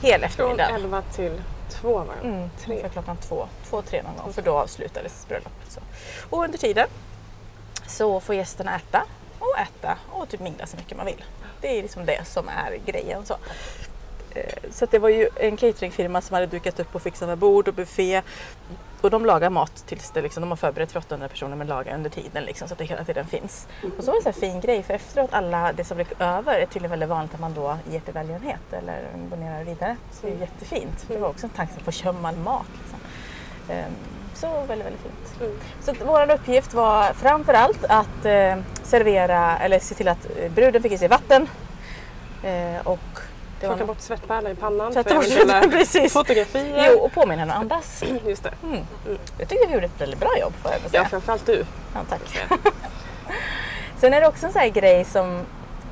Hela 0.01 0.25
eftermiddagen. 0.25 0.67
Från 0.67 0.83
11 0.83 1.01
till 1.01 1.41
2 1.69 1.97
var 1.97 2.05
det? 2.21 2.27
Mm, 2.27 2.49
tre. 2.59 2.89
klockan 2.93 3.17
2, 3.17 3.47
2, 3.69 3.81
3 3.81 4.03
någon 4.03 4.17
gång 4.17 4.33
för 4.33 4.41
då 4.41 4.51
avslutades 4.51 5.25
bröllopet. 5.27 5.79
Och 6.29 6.43
under 6.43 6.57
tiden 6.57 6.87
så 7.87 8.19
får 8.19 8.35
gästerna 8.35 8.75
äta 8.75 9.05
och 9.39 9.59
äta 9.59 9.97
och 10.09 10.29
typ 10.29 10.39
mingla 10.39 10.65
så 10.65 10.77
mycket 10.77 10.97
man 10.97 11.05
vill. 11.05 11.23
Det 11.61 11.77
är 11.77 11.81
liksom 11.81 12.05
det 12.05 12.27
som 12.27 12.49
är 12.49 12.79
grejen. 12.85 13.25
Så. 13.25 13.37
Eh, 14.35 14.71
så 14.71 14.85
det 14.85 14.99
var 14.99 15.09
ju 15.09 15.29
en 15.35 15.57
cateringfirma 15.57 16.21
som 16.21 16.33
hade 16.33 16.45
dukat 16.45 16.79
upp 16.79 16.95
och 16.95 17.01
fixat 17.01 17.27
med 17.27 17.37
bord 17.37 17.67
och 17.67 17.73
buffé. 17.73 18.21
Och 19.01 19.09
de 19.09 19.25
lagar 19.25 19.49
mat 19.49 19.83
tills 19.87 20.11
det 20.11 20.21
liksom, 20.21 20.41
de 20.41 20.49
har 20.49 20.57
förberett 20.57 20.91
för 20.91 20.99
800 20.99 21.27
personer 21.27 21.55
men 21.55 21.67
lagar 21.67 21.95
under 21.95 22.09
tiden 22.09 22.43
liksom, 22.43 22.67
så 22.67 22.73
att 22.73 22.77
det 22.77 22.85
hela 22.85 23.03
tiden 23.03 23.27
finns. 23.27 23.67
Och 23.97 24.03
så 24.03 24.11
var 24.11 24.21
det 24.23 24.29
en 24.29 24.33
fin 24.33 24.61
grej 24.61 24.83
för 24.83 24.93
efteråt 24.93 25.33
alla 25.33 25.73
det 25.73 25.83
som 25.83 25.95
blev 25.95 26.21
över 26.21 26.59
är 26.59 26.65
tydligen 26.65 26.89
väldigt 26.89 27.09
vanligt 27.09 27.33
att 27.33 27.39
man 27.39 27.53
då 27.53 27.77
ger 27.91 27.99
till 27.99 28.13
välgörenhet 28.13 28.73
eller 28.73 29.07
donerar 29.29 29.63
vidare. 29.63 29.97
Så 30.11 30.27
det 30.27 30.33
är 30.33 30.39
jättefint. 30.39 31.05
Det 31.07 31.17
var 31.17 31.29
också 31.29 31.45
en 31.45 31.49
tanke 31.49 31.83
på 31.83 31.91
kömmal 31.91 32.35
mat. 32.35 32.67
Liksom. 32.81 32.99
Ehm, 33.69 33.93
så 34.41 34.47
väldigt, 34.67 34.87
väldigt 34.87 35.01
fint. 35.01 35.41
Mm. 35.41 35.59
Så 35.81 35.93
vår 36.05 36.31
uppgift 36.31 36.73
var 36.73 37.13
framförallt 37.13 37.85
att 37.89 38.25
eh, 38.25 38.57
servera, 38.83 39.57
eller 39.57 39.79
se 39.79 39.95
till 39.95 40.07
att 40.07 40.27
eh, 40.39 40.51
bruden 40.51 40.83
fick 40.83 40.91
i 40.91 40.97
sig 40.97 41.07
vatten. 41.07 41.47
Eh, 42.43 42.87
och 42.87 42.99
det 43.59 43.67
Plocka 43.67 43.85
bort 43.85 44.01
svettpärlor 44.01 44.51
i 44.51 44.55
pannan 44.55 44.93
för 44.93 45.11
eventuella 45.11 45.61
precis. 45.71 46.13
fotografier. 46.13 46.89
Jo, 46.91 46.99
och 46.99 47.11
påminna 47.11 47.39
henne 47.39 47.53
att 47.53 47.59
andas. 47.59 48.03
Just 48.27 48.43
det. 48.43 48.53
Mm. 48.63 48.75
Mm. 49.05 49.17
Jag 49.37 49.49
tyckte 49.49 49.67
vi 49.67 49.73
gjorde 49.73 49.85
ett 49.85 50.01
väldigt 50.01 50.19
bra 50.19 50.39
jobb 50.39 50.53
får 50.61 50.71
jag 50.71 50.81
säga. 50.81 51.01
Ja, 51.03 51.09
framförallt 51.09 51.45
du. 51.45 51.65
Ja, 51.93 51.99
tack. 52.09 52.49
Sen 53.97 54.13
är 54.13 54.21
det 54.21 54.27
också 54.27 54.45
en 54.45 54.51
sån 54.51 54.61
här 54.61 54.69
grej 54.69 55.05
som 55.05 55.45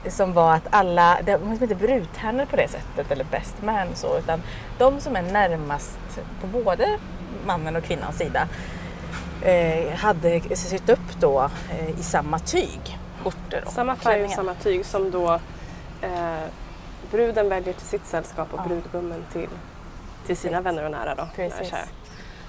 som 0.10 0.34
var 0.34 0.54
att 0.54 0.68
alla, 0.70 1.18
det 1.24 1.38
var 1.38 1.52
inte 1.52 1.76
brudtärnor 1.76 2.46
på 2.46 2.56
det 2.56 2.68
sättet 2.68 3.12
eller 3.12 3.24
best 3.24 3.56
man 3.64 3.88
så 3.96 4.18
utan 4.18 4.42
de 4.78 5.02
som 5.02 5.16
är 5.16 5.22
närmast 5.22 6.00
på 6.42 6.48
både 6.48 7.00
mannen 7.46 7.76
och 7.76 7.84
kvinnans 7.84 8.18
sida 8.18 8.48
eh, 9.42 9.94
hade 9.96 10.56
sytt 10.56 10.90
upp 10.90 11.20
då 11.20 11.50
eh, 11.72 12.00
i 12.00 12.04
samma 12.04 12.40
tyg. 12.40 13.00
Skjortor 13.24 13.64
och 13.66 13.74
Samma 13.74 13.96
färg 13.96 14.24
och 14.24 14.32
samma 14.32 14.54
tyg 14.54 14.86
som 14.86 15.12
då 15.12 15.40
eh, 16.02 16.44
bruden 17.12 17.50
väljer 17.50 17.74
till 17.74 17.88
sitt 17.88 18.06
sällskap 18.06 18.54
och 18.54 18.60
ja. 18.60 18.68
brudgummen 18.68 19.24
till, 19.34 19.50
till 20.26 20.38
sina 20.38 20.62
vänner 20.62 20.84
och 20.84 20.92
nära. 20.92 21.16
Då, 21.16 21.28
Precis. 21.36 21.74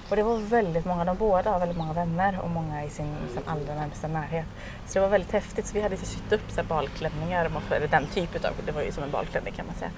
Och 0.08 0.16
det 0.16 0.22
var 0.22 0.38
väldigt 0.38 0.84
många, 0.84 1.04
de 1.04 1.16
båda 1.16 1.50
har 1.50 1.58
väldigt 1.58 1.78
många 1.78 1.92
vänner 1.92 2.40
och 2.42 2.50
många 2.50 2.84
i 2.84 2.90
sin 2.90 3.16
liksom, 3.24 3.42
allra 3.46 3.74
närmsta 3.74 4.08
närhet. 4.08 4.46
Så 4.86 4.94
det 4.94 5.00
var 5.00 5.08
väldigt 5.08 5.32
häftigt. 5.32 5.66
Så 5.66 5.74
vi 5.74 5.80
hade 5.80 5.96
sytt 5.96 6.32
upp 6.32 6.50
så 6.50 6.56
här, 6.56 6.68
balklänningar, 6.68 7.50
eller 7.70 7.88
den 7.88 8.06
typen 8.06 8.44
av, 8.44 8.52
det 8.66 8.72
var 8.72 8.82
ju 8.82 8.92
som 8.92 9.02
en 9.02 9.10
balklänning 9.10 9.54
kan 9.54 9.66
man 9.66 9.74
säga. 9.74 9.90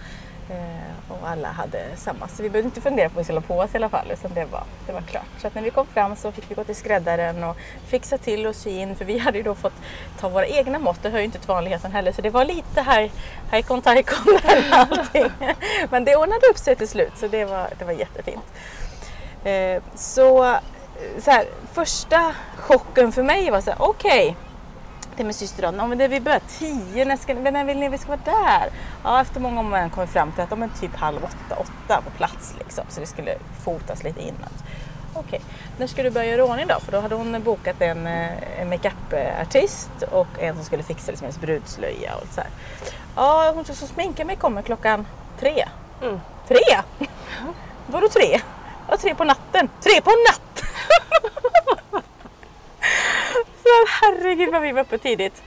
Eh, 0.50 1.12
och 1.12 1.29
alla 1.29 1.49
hade 1.49 1.97
samma. 1.97 2.29
Så 2.29 2.43
vi 2.43 2.50
behövde 2.50 2.69
inte 2.69 2.81
fundera 2.81 3.09
på 3.09 3.15
vad 3.15 3.21
vi 3.21 3.25
skulle 3.25 3.39
ha 3.39 3.47
på 3.47 3.59
oss 3.59 3.75
i 3.75 3.77
alla 3.77 3.89
fall, 3.89 4.11
utan 4.11 4.35
det 4.35 4.45
var, 4.45 4.65
det 4.87 4.93
var 4.93 5.00
klart. 5.00 5.27
Så 5.39 5.47
att 5.47 5.55
när 5.55 5.62
vi 5.62 5.71
kom 5.71 5.87
fram 5.87 6.17
så 6.17 6.33
fick 6.33 6.50
vi 6.50 6.55
gå 6.55 6.65
till 6.65 6.77
skräddaren 6.77 7.45
och 7.45 7.56
fixa 7.87 8.19
till 8.19 8.47
och 8.47 8.55
sy 8.56 8.71
in, 8.71 8.97
för 8.97 9.05
vi 9.05 9.19
hade 9.19 9.39
ju 9.39 9.45
då 9.45 9.55
fått 9.55 9.73
ta 10.21 10.29
våra 10.29 10.47
egna 10.47 10.79
mått. 10.79 11.03
Det 11.03 11.11
hör 11.11 11.19
ju 11.19 11.25
inte 11.25 11.39
till 11.39 11.49
vanligheten 11.49 11.93
heller, 11.93 12.12
så 12.12 12.23
det 12.23 12.31
var 12.31 12.45
lite 12.45 12.83
här, 12.83 13.11
hajkon 13.50 13.83
tajkon 13.83 14.39
allting. 14.71 15.31
Men 15.91 16.05
det 16.05 16.17
ordnade 16.17 16.47
upp 16.50 16.59
sig 16.59 16.77
till 16.77 16.89
slut, 16.89 17.12
så 17.17 17.29
det 17.29 17.45
var, 17.45 17.69
det 17.79 17.85
var 17.85 17.93
jättefint. 17.93 18.45
Eh, 19.45 19.83
så, 19.95 20.59
så 21.19 21.31
här, 21.31 21.47
första 21.73 22.35
chocken 22.56 23.12
för 23.12 23.23
mig 23.23 23.50
var 23.50 23.61
så 23.61 23.71
här, 23.71 23.83
okej, 23.83 24.29
okay, 24.31 24.48
till 25.19 25.26
min 25.26 25.35
syster 25.35 25.73
då, 25.73 25.87
men 25.87 25.99
det, 25.99 26.09
vi 26.09 26.20
börjar 26.20 26.41
tio, 26.59 27.05
när, 27.05 27.17
ska, 27.17 27.35
när 27.35 27.65
vill 27.65 27.79
ni 27.79 27.88
vi 27.88 27.99
ska 27.99 28.09
vara 28.09 28.20
där? 28.25 28.70
Ja, 29.05 29.20
efter 29.20 29.41
många 29.41 29.61
om 29.61 29.91
kom 29.91 30.06
vi 30.06 30.12
fram 30.12 30.32
till 30.32 30.43
att 30.43 30.50
de 30.50 30.70
typ 30.81 30.97
halv 30.97 31.25
åtta, 31.25 31.56
åtta 31.61 32.03
på 32.05 32.11
plats 32.11 32.55
liksom, 32.59 32.85
så 32.88 33.00
det 33.00 33.06
skulle 33.06 33.35
fotas 33.65 34.03
lite 34.03 34.20
innan. 34.20 34.50
Okej, 35.15 35.41
när 35.79 35.87
ska 35.87 36.03
du 36.03 36.11
börja 36.11 36.31
göra 36.31 36.44
ordning 36.44 36.67
då? 36.67 36.81
För 36.81 36.93
då 36.93 37.00
hade 37.00 37.15
hon 37.15 37.43
bokat 37.43 37.81
en, 37.81 38.06
eh, 38.06 38.61
en 38.61 38.69
makeup-artist 38.69 39.90
och 40.11 40.26
en 40.38 40.54
som 40.54 40.64
skulle 40.64 40.83
fixa 40.83 41.11
liksom 41.11 41.25
hennes 41.25 41.40
brudslöja 41.40 42.14
och 42.14 42.35
så 42.35 42.40
här. 42.40 42.50
Ja, 43.16 43.52
hon 43.54 43.64
som 43.64 43.88
sminkar 43.88 44.25
mig 44.25 44.37
kommer 44.37 44.62
klockan 44.62 45.07
tre. 45.40 45.69
Mm. 46.02 46.21
Tre? 46.49 46.81
Vadå 47.87 48.09
tre? 48.09 48.40
Ja, 48.88 48.97
tre 48.97 49.14
på 49.14 49.25
natten. 49.25 49.69
Tre 49.81 50.00
på 50.00 50.11
natten! 50.11 50.69
herregud 54.00 54.52
vad 54.52 54.62
vi 54.62 54.72
var 54.72 54.80
uppe 54.80 54.98
tidigt. 54.98 55.42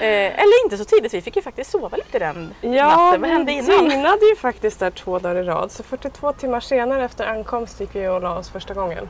Eh, 0.00 0.06
eller 0.08 0.64
inte 0.64 0.78
så 0.78 0.84
tidigt, 0.84 1.14
vi 1.14 1.22
fick 1.22 1.36
ju 1.36 1.42
faktiskt 1.42 1.70
sova 1.70 1.96
lite 1.96 2.18
den 2.18 2.54
ja, 2.60 2.86
natten. 2.86 3.20
Vad 3.20 3.30
hände 3.30 3.52
innan? 3.52 3.84
Vi 3.84 3.90
dygnade 3.90 4.26
ju 4.26 4.36
faktiskt 4.36 4.80
där 4.80 4.90
två 4.90 5.18
dagar 5.18 5.42
i 5.42 5.42
rad. 5.42 5.70
Så 5.72 5.82
42 5.82 6.32
timmar 6.32 6.60
senare 6.60 7.04
efter 7.04 7.26
ankomst 7.26 7.80
gick 7.80 7.90
vi 7.92 8.08
och 8.08 8.22
la 8.22 8.38
oss 8.38 8.50
första 8.50 8.74
gången. 8.74 9.08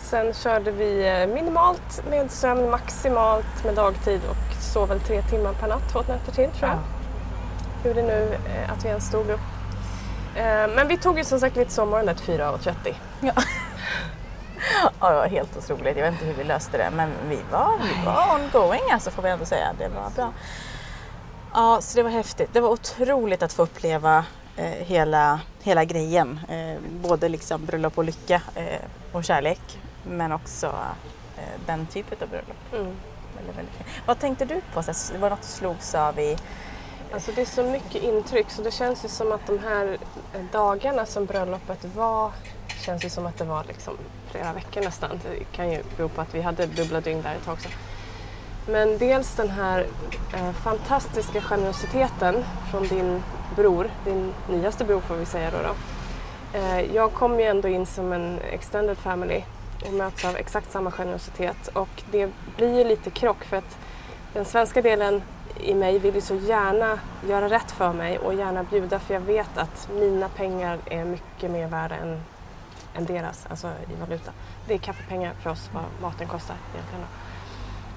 Sen 0.00 0.34
körde 0.34 0.70
vi 0.70 1.08
eh, 1.08 1.34
minimalt 1.34 2.02
med 2.10 2.30
sömn, 2.30 2.70
maximalt 2.70 3.64
med 3.64 3.74
dagtid 3.74 4.20
och 4.30 4.62
sov 4.62 4.88
väl 4.88 5.00
tre 5.00 5.22
timmar 5.22 5.52
per 5.52 5.68
natt, 5.68 5.92
två 5.92 5.98
nätter 5.98 6.32
till 6.32 6.50
tror 6.50 6.70
jag. 6.70 6.70
Ja. 6.70 6.78
Hur 7.82 7.94
det 7.94 8.02
nu 8.02 8.38
eh, 8.46 8.72
att 8.72 8.84
vi 8.84 8.88
ens 8.88 9.06
stod 9.06 9.30
upp. 9.30 9.40
Eh, 10.36 10.74
men 10.74 10.88
vi 10.88 10.96
tog 10.96 11.18
ju 11.18 11.24
som 11.24 11.40
sagt 11.40 11.56
lite 11.56 11.70
sommaren 11.72 12.06
där 12.06 12.14
till 12.14 12.34
4.30. 12.34 12.94
Ja. 13.20 13.32
ja, 15.00 15.10
det 15.10 15.16
var 15.16 15.28
helt 15.28 15.56
otroligt. 15.56 15.96
Jag 15.96 16.04
vet 16.04 16.12
inte 16.12 16.24
hur 16.24 16.34
vi 16.34 16.44
löste 16.44 16.78
det 16.78 16.90
men 16.90 17.12
vi 17.28 17.38
var, 17.50 17.78
vi 17.78 18.06
var 18.06 18.34
ongoing 18.34 18.90
alltså 18.92 19.10
får 19.10 19.22
vi 19.22 19.30
ändå 19.30 19.44
säga. 19.44 19.72
Det 19.78 19.88
var 19.88 20.10
bra. 20.10 20.32
Ja, 21.54 21.80
så 21.80 21.96
det 21.96 22.02
var 22.02 22.10
häftigt. 22.10 22.50
Det 22.52 22.60
var 22.60 22.70
otroligt 22.70 23.42
att 23.42 23.52
få 23.52 23.62
uppleva 23.62 24.24
eh, 24.56 24.64
hela, 24.64 25.40
hela 25.62 25.84
grejen. 25.84 26.40
Eh, 26.48 26.80
både 27.02 27.28
liksom 27.28 27.66
bröllop 27.66 27.98
och 27.98 28.04
lycka 28.04 28.42
eh, 28.54 28.80
och 29.12 29.24
kärlek 29.24 29.78
men 30.04 30.32
också 30.32 30.66
eh, 31.36 31.60
den 31.66 31.86
typen 31.86 32.18
av 32.22 32.28
bröllop. 32.28 32.72
Mm. 32.72 32.96
Väldigt, 33.36 33.58
väldigt 33.58 33.74
Vad 34.06 34.18
tänkte 34.18 34.44
du 34.44 34.60
på? 34.74 34.82
Så, 34.82 35.12
det 35.12 35.18
var 35.18 35.30
något 35.30 35.42
du 35.42 35.48
slogs 35.48 35.94
av 35.94 36.18
i 36.18 36.36
Alltså 37.14 37.32
det 37.34 37.40
är 37.40 37.46
så 37.46 37.62
mycket 37.62 38.02
intryck 38.02 38.50
så 38.50 38.62
det 38.62 38.70
känns 38.70 39.04
ju 39.04 39.08
som 39.08 39.32
att 39.32 39.46
de 39.46 39.58
här 39.58 39.98
dagarna 40.52 41.06
som 41.06 41.26
bröllopet 41.26 41.84
var 41.84 42.32
känns 42.90 43.04
ju 43.04 43.10
som 43.10 43.26
att 43.26 43.38
det 43.38 43.44
var 43.44 43.64
liksom 43.64 43.96
flera 44.30 44.52
veckor 44.52 44.82
nästan. 44.82 45.20
Det 45.22 45.44
kan 45.56 45.70
ju 45.70 45.82
bero 45.96 46.08
på 46.08 46.20
att 46.20 46.34
vi 46.34 46.40
hade 46.40 46.66
dubbla 46.66 47.00
dygn 47.00 47.22
där 47.22 47.34
ett 47.34 47.44
tag 47.44 47.54
också. 47.54 47.68
Men 48.66 48.98
dels 48.98 49.36
den 49.36 49.50
här 49.50 49.86
eh, 50.34 50.52
fantastiska 50.52 51.40
generositeten 51.40 52.44
från 52.70 52.88
din 52.88 53.22
bror, 53.56 53.90
din 54.04 54.32
nyaste 54.50 54.84
bror 54.84 55.00
får 55.00 55.14
vi 55.14 55.26
säga 55.26 55.50
då. 55.50 55.58
då 55.62 55.74
Eh, 56.58 56.94
jag 56.94 57.12
kom 57.12 57.40
ju 57.40 57.46
ändå 57.46 57.68
in 57.68 57.86
som 57.86 58.12
en 58.12 58.38
extended 58.52 58.98
family 58.98 59.42
och 59.86 59.92
möts 59.92 60.24
av 60.24 60.36
exakt 60.36 60.72
samma 60.72 60.90
generositet 60.90 61.68
och 61.68 62.02
det 62.10 62.30
blir 62.56 62.78
ju 62.78 62.84
lite 62.84 63.10
krock 63.10 63.44
för 63.44 63.56
att 63.56 63.78
den 64.32 64.44
svenska 64.44 64.82
delen 64.82 65.22
i 65.60 65.74
mig 65.74 65.98
vill 65.98 66.14
ju 66.14 66.20
så 66.20 66.34
gärna 66.34 66.98
göra 67.28 67.48
rätt 67.48 67.70
för 67.70 67.92
mig 67.92 68.18
och 68.18 68.34
gärna 68.34 68.62
bjuda 68.62 68.98
för 68.98 69.14
jag 69.14 69.20
vet 69.20 69.58
att 69.58 69.88
mina 69.92 70.28
pengar 70.28 70.78
är 70.86 71.04
mycket 71.04 71.50
mer 71.50 71.66
värda 71.66 71.94
än, 71.94 72.20
än 72.94 73.04
deras, 73.04 73.46
alltså 73.50 73.68
i 73.68 74.00
valuta. 74.00 74.32
Det 74.66 74.74
är 74.74 74.78
kaffepengar 74.78 75.32
för 75.42 75.50
oss 75.50 75.70
vad 75.72 75.84
maten 76.02 76.28
kostar 76.28 76.56
egentligen. 76.74 77.06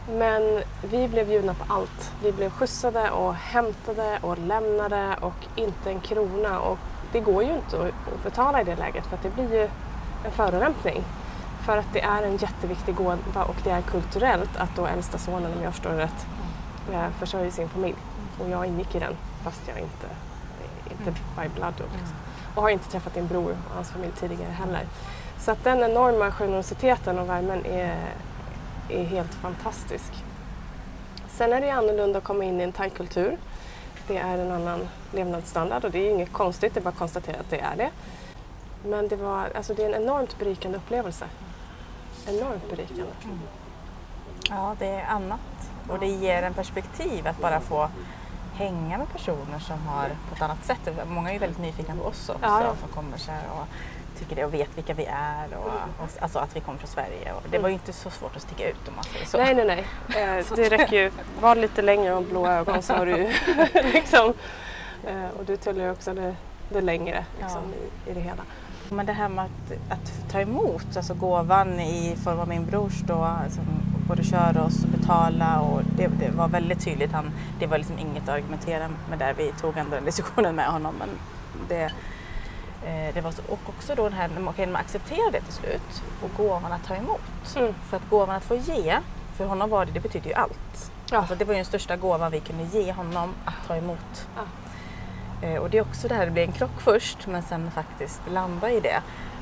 Men 0.10 0.64
vi 0.82 1.08
blev 1.08 1.28
bjudna 1.28 1.54
på 1.54 1.74
allt. 1.74 2.12
Vi 2.24 2.32
blev 2.32 2.50
skjutsade 2.50 3.12
och 3.12 3.34
hämtade 3.34 4.20
och 4.22 4.38
lämnade 4.38 5.18
och 5.22 5.46
inte 5.56 5.90
en 5.92 6.00
krona. 6.00 6.60
Och 6.60 6.78
det 7.12 7.20
går 7.20 7.44
ju 7.44 7.54
inte 7.56 7.82
att 7.86 8.24
betala 8.24 8.62
i 8.62 8.64
det 8.64 8.76
läget 8.76 9.06
för 9.06 9.16
att 9.16 9.24
det 9.24 9.30
blir 9.30 9.54
ju 9.54 9.70
en 10.26 10.32
förolämpning. 10.32 11.04
För 11.66 11.78
att 11.78 11.94
det 11.94 12.02
är 12.02 12.24
en 12.24 12.38
jätteviktig 12.38 12.96
gåva 12.96 13.44
och 13.44 13.56
det 13.64 13.70
är 13.70 13.82
kulturellt 13.82 14.58
att 14.58 14.76
då 14.76 14.86
äldsta 14.86 15.18
sonen, 15.18 15.54
om 15.58 15.64
jag 15.64 15.74
förstår 15.74 15.90
det 15.90 15.98
rätt, 15.98 16.28
eh, 16.94 17.10
försörjer 17.20 17.52
sin 17.52 17.70
familj. 17.70 17.96
Och 18.40 18.50
jag 18.50 18.66
ingick 18.66 18.96
i 18.96 19.00
den 19.00 19.18
fast 19.44 19.62
jag 19.68 19.78
inte, 19.78 20.08
inte 20.92 21.20
by 21.42 21.50
blood 21.56 21.74
liksom. 21.80 22.16
Och 22.55 22.62
har 22.62 22.69
inte 22.69 22.89
träffat 22.89 23.13
din 23.13 23.27
bror 23.27 23.51
och 23.51 23.75
hans 23.75 23.91
familj 23.91 24.12
tidigare 24.19 24.51
heller. 24.51 24.86
Så 25.39 25.51
att 25.51 25.63
den 25.63 25.83
enorma 25.83 26.31
generositeten 26.31 27.19
och 27.19 27.29
värmen 27.29 27.65
är, 27.65 27.98
är 28.89 29.03
helt 29.03 29.33
fantastisk. 29.33 30.13
Sen 31.29 31.53
är 31.53 31.62
det 31.62 31.69
annorlunda 31.69 32.17
att 32.17 32.24
komma 32.24 32.43
in 32.43 32.60
i 32.60 32.63
en 32.63 32.72
thaikultur. 32.72 33.38
Det 34.07 34.17
är 34.17 34.38
en 34.38 34.51
annan 34.51 34.88
levnadsstandard 35.12 35.86
och 35.86 35.91
det 35.91 36.00
är 36.00 36.12
inget 36.12 36.33
konstigt, 36.33 36.74
det 36.74 36.79
är 36.79 36.81
bara 36.81 36.89
att 36.89 36.98
konstatera 36.98 37.39
att 37.39 37.50
det 37.50 37.60
är 37.60 37.75
det. 37.75 37.89
Men 38.86 39.07
det, 39.07 39.15
var, 39.15 39.50
alltså 39.55 39.74
det 39.74 39.83
är 39.83 39.89
en 39.93 40.03
enormt 40.03 40.39
berikande 40.39 40.77
upplevelse. 40.77 41.25
Enormt 42.27 42.69
berikande. 42.69 43.12
Mm. 43.24 43.39
Ja, 44.50 44.75
det 44.79 44.88
är 44.88 45.05
annat 45.05 45.39
och 45.89 46.00
det 46.00 46.07
ger 46.07 46.43
en 46.43 46.53
perspektiv 46.53 47.27
att 47.27 47.41
bara 47.41 47.60
få 47.60 47.89
hänga 48.53 48.98
med 48.98 49.10
personer 49.10 49.60
som 49.60 49.88
har 49.88 50.10
på 50.29 50.36
ett 50.36 50.41
annat 50.41 50.65
sätt. 50.65 50.89
Många 51.07 51.29
är 51.29 51.33
ju 51.33 51.39
väldigt 51.39 51.60
nyfikna 51.60 51.95
på 51.95 52.03
oss 52.03 52.29
också 52.29 52.45
ja, 52.45 52.75
som 52.79 52.89
kommer 52.89 53.17
så 53.17 53.31
här 53.31 53.43
och 53.51 53.67
tycker 54.19 54.36
det 54.36 54.45
och 54.45 54.53
vet 54.53 54.77
vilka 54.77 54.93
vi 54.93 55.05
är 55.05 55.57
och, 55.57 56.03
och 56.03 56.10
alltså 56.19 56.39
att 56.39 56.55
vi 56.55 56.60
kommer 56.60 56.79
från 56.79 56.89
Sverige. 56.89 57.33
Och 57.33 57.43
det 57.51 57.60
var 57.60 57.69
ju 57.69 57.74
inte 57.74 57.93
så 57.93 58.10
svårt 58.10 58.36
att 58.36 58.41
sticka 58.41 58.69
ut 58.69 58.88
om 58.88 58.95
man 58.95 59.03
säger 59.03 59.25
så. 59.25 59.38
Nej, 59.38 59.55
nej, 59.55 59.65
nej. 59.65 59.86
Eh, 60.39 60.55
det 60.55 60.69
räcker 60.69 60.95
ju. 60.95 61.12
Var 61.41 61.55
lite 61.55 61.81
längre 61.81 62.13
och 62.13 62.24
blå 62.24 62.48
ögon 62.48 62.81
så 62.81 62.93
har 62.93 63.05
du 63.05 63.17
ju 63.17 63.33
liksom. 63.93 64.33
Eh, 65.07 65.39
och 65.39 65.45
du 65.45 65.57
tillhör 65.57 65.91
också 65.91 66.13
det, 66.13 66.36
det 66.69 66.81
längre 66.81 67.25
liksom, 67.39 67.62
ja. 68.05 68.07
i, 68.07 68.12
i 68.12 68.13
det 68.13 68.22
hela. 68.22 68.43
Men 68.89 69.05
det 69.05 69.13
här 69.13 69.29
med 69.29 69.45
att, 69.45 69.91
att, 69.91 70.31
ta 70.31 70.41
emot 70.41 70.98
alltså 70.98 71.13
gåvan 71.13 71.79
i 71.79 72.15
form 72.24 72.39
av 72.39 72.48
min 72.48 72.65
brors 72.65 73.00
då, 73.00 73.38
som 73.50 73.65
både 74.07 74.24
köra 74.24 74.63
oss 74.63 74.83
och 74.83 74.89
betala 74.89 75.60
och 75.60 75.81
det, 75.98 76.07
det, 76.07 76.29
var 76.29 76.48
väldigt 76.48 76.86
tydligt. 76.86 77.12
Han, 77.12 77.31
det 77.60 77.67
var 77.67 77.77
liksom 77.77 78.00
inget 78.00 78.24
att 78.24 78.29
argumentera 78.29 78.89
med 79.10 79.19
där. 79.19 79.33
Vi 79.33 79.51
tog 79.51 79.77
ändå 79.77 79.95
den 79.95 80.05
diskussionen 80.05 80.55
med 80.55 80.67
honom. 80.67 80.95
Men 81.00 81.10
det, 81.67 81.83
eh, 82.86 83.13
det 83.13 83.22
var 83.22 83.31
så, 83.31 83.41
och 83.50 83.60
också 83.65 83.95
då 83.95 84.03
den 84.03 84.17
här, 84.17 84.29
okay, 84.50 84.67
man 84.67 84.75
accepterade 84.75 85.31
det 85.31 85.41
till 85.41 85.53
slut 85.53 86.03
och 86.24 86.29
gåvan 86.38 86.72
att 86.72 86.88
ta 86.88 86.95
emot. 86.95 87.55
Mm. 87.55 87.74
För 87.89 87.98
att 87.98 88.10
gåvan 88.10 88.36
att 88.36 88.43
få 88.43 88.55
ge, 88.55 89.00
för 89.38 89.45
honom 89.45 89.69
var 89.69 89.86
det, 89.86 89.91
det 89.91 90.00
betyder 90.00 90.29
ju 90.29 90.33
allt. 90.33 90.91
Ja. 91.12 91.17
Alltså, 91.17 91.36
det 91.36 91.45
var 91.45 91.53
ju 91.53 91.57
den 91.57 91.65
största 91.65 91.98
gåvan 91.98 92.31
vi 92.31 92.39
kunde 92.39 92.63
ge 92.63 92.91
honom, 92.91 93.33
att 93.45 93.67
ta 93.67 93.75
emot. 93.75 94.27
Ja. 94.36 94.43
Eh, 95.43 95.62
och 95.62 95.69
det 95.69 95.77
är 95.77 95.81
också 95.81 96.07
det 96.07 96.15
här, 96.15 96.25
det 96.25 96.31
blir 96.31 96.43
en 96.43 96.51
krock 96.51 96.81
först 96.81 97.27
men 97.27 97.43
sen 97.43 97.72
faktiskt 97.72 98.22
landa 98.31 98.72
i 98.72 98.79
det. 98.79 99.01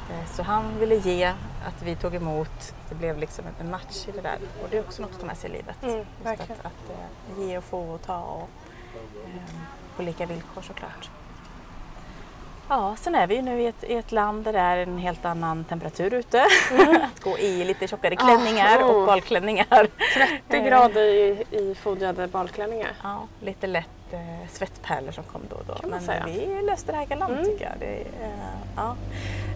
Eh, 0.09 0.25
så 0.35 0.43
han 0.43 0.79
ville 0.79 0.95
ge, 0.95 1.33
att 1.65 1.81
vi 1.83 1.95
tog 1.95 2.15
emot, 2.15 2.75
det 2.89 2.95
blev 2.95 3.17
liksom 3.17 3.45
en 3.59 3.71
match 3.71 4.07
i 4.07 4.11
det 4.11 4.21
där. 4.21 4.37
Och 4.63 4.69
det 4.69 4.77
är 4.77 4.81
också 4.81 5.01
något 5.01 5.11
att 5.11 5.19
ta 5.19 5.25
med 5.25 5.37
sig 5.37 5.49
i 5.49 5.53
livet. 5.53 5.83
Mm, 5.83 6.05
att, 6.23 6.41
att, 6.41 6.89
eh, 6.89 7.39
ge 7.39 7.57
och 7.57 7.63
få 7.63 7.79
och 7.79 8.01
ta 8.01 8.17
och, 8.17 8.49
eh, 9.25 9.55
på 9.95 10.03
lika 10.03 10.25
villkor 10.25 10.61
såklart. 10.61 11.09
Ja, 12.69 12.95
sen 12.99 13.15
är 13.15 13.27
vi 13.27 13.35
ju 13.35 13.41
nu 13.41 13.61
i 13.61 13.67
ett, 13.67 13.83
i 13.83 13.93
ett 13.93 14.11
land 14.11 14.43
där 14.43 14.53
det 14.53 14.59
är 14.59 14.77
en 14.77 14.97
helt 14.97 15.25
annan 15.25 15.63
temperatur 15.63 16.13
ute. 16.13 16.45
Mm. 16.71 16.95
att 16.95 17.19
gå 17.23 17.37
i 17.37 17.63
lite 17.63 17.87
tjockare 17.87 18.15
klänningar 18.15 18.81
ah, 18.81 18.85
oh. 18.85 18.95
och 18.95 19.05
balklänningar. 19.05 19.87
30 20.47 20.59
grader 20.69 21.03
i, 21.03 21.45
i 21.51 21.75
fodrade 21.75 22.27
balklänningar. 22.27 22.91
Ja, 23.03 23.27
lite 23.39 23.67
lätt 23.67 24.00
eh, 24.13 24.49
svettpärlor 24.51 25.11
som 25.11 25.23
kom 25.23 25.41
då 25.49 25.55
och 25.55 25.65
då. 25.67 25.87
Men 25.87 26.01
säga. 26.01 26.25
vi 26.25 26.61
löste 26.61 26.91
det 26.91 26.97
här 26.97 27.05
galant 27.05 27.31
mm. 27.31 27.45
tycker 27.45 27.65
jag. 27.65 27.73
Det, 27.79 27.95
eh, 27.95 28.29
ja. 28.75 28.95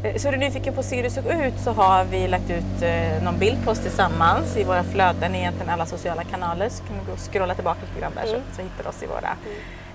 Eh, 0.03 0.15
så 0.17 0.27
är 0.27 0.31
du 0.31 0.38
nyfiken 0.38 0.74
på 0.74 0.81
hur 0.81 1.03
det 1.03 1.09
såg 1.09 1.25
ut 1.25 1.59
så 1.63 1.71
har 1.71 2.03
vi 2.03 2.27
lagt 2.27 2.50
ut 2.50 2.81
eh, 2.81 3.24
någon 3.24 3.39
bild 3.39 3.65
på 3.65 3.71
oss 3.71 3.79
tillsammans 3.79 4.57
i 4.57 4.63
våra 4.63 4.83
flöden 4.83 5.35
i 5.35 5.38
egentligen 5.38 5.69
alla 5.69 5.85
sociala 5.85 6.24
kanaler. 6.24 6.69
Så 6.69 6.83
kan 6.83 6.97
du 7.00 7.05
gå 7.05 7.12
och 7.12 7.33
scrolla 7.33 7.55
tillbaka 7.55 7.79
lite 7.81 8.00
grann 8.00 8.15
där 8.15 8.27
mm. 8.27 8.41
så, 8.50 8.55
så 8.55 8.62
hittar 8.62 8.83
du 8.83 8.89
oss 8.89 9.03
i 9.03 9.05
våra 9.05 9.38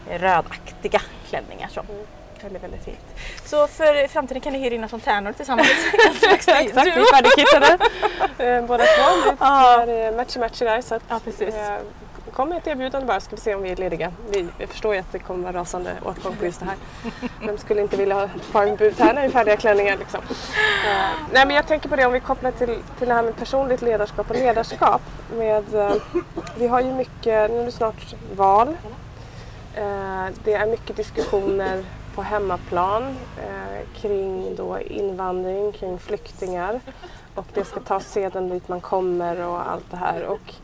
mm. 0.07 0.19
rödaktiga 0.19 1.01
klänningar. 1.29 1.69
Så. 1.69 1.81
Mm. 1.81 2.07
Väldigt, 2.43 2.63
väldigt 2.63 2.85
fint. 2.85 3.17
Så 3.45 3.67
för 3.67 4.09
framtiden 4.09 4.41
kan 4.41 4.53
ni 4.53 4.59
hyra 4.59 4.75
in 4.75 4.85
oss 4.85 4.91
som 4.91 5.01
tärnor 5.01 5.33
tillsammans. 5.33 5.69
Exakt, 6.33 6.61
vi 6.61 6.91
är 6.91 7.15
färdigkittade 7.15 7.79
eh, 8.57 8.67
båda 8.67 8.85
två. 8.85 9.87
Vi 9.87 9.93
är 9.93 10.13
matchy-matchy 10.13 10.65
där. 10.65 10.81
Så 10.81 10.95
att, 10.95 11.03
ja, 11.09 11.21
precis. 11.25 11.55
Eh, 11.55 11.79
kom 12.31 12.49
med 12.49 12.59
ett 12.59 12.67
erbjudande 12.67 13.07
bara 13.07 13.21
ska 13.21 13.37
vi 13.37 13.43
se 13.43 13.55
om 13.55 13.63
vi 13.63 13.71
är 13.71 13.77
lediga. 13.77 14.13
Vi, 14.31 14.49
jag 14.59 14.69
förstår 14.69 14.95
ju 14.95 15.01
att 15.01 15.13
det 15.13 15.19
kommer 15.19 15.43
vara 15.43 15.61
rasande 15.61 15.95
åtgång 16.05 16.37
på 16.37 16.45
just 16.45 16.61
det 16.61 16.67
här. 16.67 16.77
Vem 17.47 17.59
skulle 17.59 17.81
inte 17.81 17.97
vilja 17.97 18.15
ha 18.15 18.25
ett 18.25 18.53
par 18.53 18.77
budtärnor 18.77 19.25
i 19.25 19.31
färdiga 19.31 19.57
klänningar 19.57 19.97
liksom. 19.97 20.21
Uh, 20.21 21.29
nej 21.33 21.47
men 21.47 21.51
jag 21.51 21.67
tänker 21.67 21.89
på 21.89 21.97
det 21.97 22.07
om 22.07 22.13
vi 22.13 22.21
kopplar 22.21 22.51
till, 22.51 22.79
till 22.99 23.09
det 23.09 23.15
här 23.15 23.23
med 23.23 23.37
personligt 23.37 23.83
ledarskap 23.83 24.31
och 24.31 24.37
ledarskap. 24.37 25.03
Med, 25.37 25.75
uh, 25.75 25.93
vi 26.59 26.67
har 26.67 26.81
ju 26.81 26.95
mycket, 26.95 27.51
nu 27.51 27.61
är 27.61 27.65
det 27.65 27.73
snart 27.73 28.15
val. 28.37 28.69
Uh, 28.69 30.27
det 30.45 30.55
är 30.55 30.67
mycket 30.67 30.97
diskussioner 30.97 31.85
på 32.15 32.23
hemmaplan 32.23 33.17
kring 33.95 34.55
då 34.57 34.79
invandring, 34.81 35.73
kring 35.73 35.99
flyktingar 35.99 36.81
och 37.35 37.47
det 37.55 37.65
ska 37.65 37.81
tas 37.81 38.13
sedan 38.13 38.49
dit 38.49 38.69
man 38.69 38.81
kommer 38.81 39.47
och 39.47 39.71
allt 39.71 39.91
det 39.91 39.97
här. 39.97 40.23
Och 40.25 40.55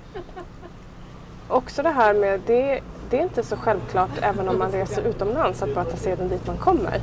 också 1.49 1.83
det 1.83 1.91
här 1.91 2.15
med, 2.15 2.41
det, 2.47 2.81
det 3.11 3.19
är 3.19 3.23
inte 3.23 3.43
så 3.43 3.57
självklart 3.57 4.11
även 4.23 4.49
om 4.49 4.59
man 4.59 4.73
reser 4.73 5.03
utomlands 5.03 5.63
att 5.63 5.75
bara 5.75 5.85
ta 5.85 5.97
seden 5.97 6.29
dit 6.29 6.47
man 6.47 6.57
kommer. 6.57 7.01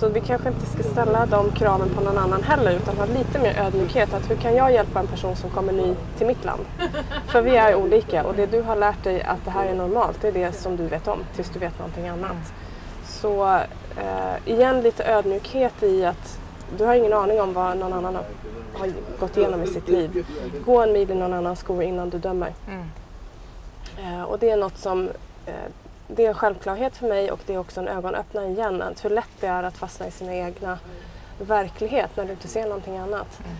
Så 0.00 0.08
vi 0.08 0.20
kanske 0.20 0.48
inte 0.48 0.66
ska 0.66 0.82
ställa 0.82 1.26
de 1.26 1.50
kraven 1.50 1.88
på 1.88 2.00
någon 2.00 2.18
annan 2.18 2.42
heller 2.42 2.72
utan 2.72 2.96
ha 2.96 3.04
lite 3.04 3.38
mer 3.38 3.58
ödmjukhet. 3.58 4.14
Att 4.14 4.30
hur 4.30 4.36
kan 4.36 4.54
jag 4.54 4.72
hjälpa 4.72 5.00
en 5.00 5.06
person 5.06 5.36
som 5.36 5.50
kommer 5.50 5.72
ny 5.72 5.94
till 6.18 6.26
mitt 6.26 6.44
land? 6.44 6.64
För 7.26 7.42
vi 7.42 7.56
är 7.56 7.74
olika 7.74 8.24
och 8.24 8.34
det 8.34 8.46
du 8.46 8.62
har 8.62 8.76
lärt 8.76 9.04
dig 9.04 9.22
att 9.22 9.44
det 9.44 9.50
här 9.50 9.66
är 9.66 9.74
normalt, 9.74 10.18
det 10.20 10.28
är 10.28 10.32
det 10.32 10.52
som 10.52 10.76
du 10.76 10.86
vet 10.86 11.08
om 11.08 11.18
tills 11.36 11.50
du 11.50 11.58
vet 11.58 11.78
någonting 11.78 12.08
annat. 12.08 12.52
Så 13.04 13.44
eh, 13.96 14.52
igen 14.52 14.80
lite 14.80 15.04
ödmjukhet 15.04 15.82
i 15.82 16.04
att 16.04 16.38
du 16.78 16.84
har 16.84 16.94
ingen 16.94 17.12
aning 17.12 17.40
om 17.40 17.52
vad 17.52 17.76
någon 17.76 17.92
annan 17.92 18.18
har 18.74 18.92
gått 19.20 19.36
igenom 19.36 19.62
i 19.62 19.66
sitt 19.66 19.88
liv. 19.88 20.26
Gå 20.64 20.82
en 20.82 20.92
mil 20.92 21.10
i 21.10 21.14
någon 21.14 21.32
annans 21.32 21.58
skor 21.58 21.82
innan 21.82 22.10
du 22.10 22.18
dömer. 22.18 22.52
Mm. 22.68 22.84
Eh, 23.98 24.22
och 24.22 24.38
det 24.38 24.50
är 24.50 24.56
något 24.56 24.78
som 24.78 25.10
eh, 25.46 25.54
det 26.08 26.24
är 26.24 26.28
en 26.28 26.34
självklarhet 26.34 26.96
för 26.96 27.08
mig 27.08 27.30
och 27.30 27.40
det 27.46 27.54
är 27.54 27.58
också 27.58 27.80
en 27.80 27.88
ögonöppnare 27.88 28.46
igen. 28.46 28.82
Att 28.82 29.04
hur 29.04 29.10
lätt 29.10 29.30
det 29.40 29.46
är 29.46 29.62
att 29.62 29.76
fastna 29.76 30.06
i 30.06 30.10
sin 30.10 30.30
egna 30.30 30.78
verklighet 31.38 32.16
när 32.16 32.24
du 32.24 32.30
inte 32.30 32.48
ser 32.48 32.62
någonting 32.62 32.98
annat. 32.98 33.40
Mm. 33.40 33.56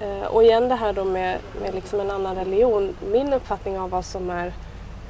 Eh, 0.00 0.26
och 0.26 0.42
igen 0.42 0.68
det 0.68 0.74
här 0.74 0.92
då 0.92 1.04
med, 1.04 1.38
med 1.62 1.74
liksom 1.74 2.00
en 2.00 2.10
annan 2.10 2.36
religion. 2.36 2.96
Min 3.12 3.32
uppfattning 3.32 3.78
av 3.78 3.90
vad 3.90 4.04
som 4.04 4.30
är 4.30 4.52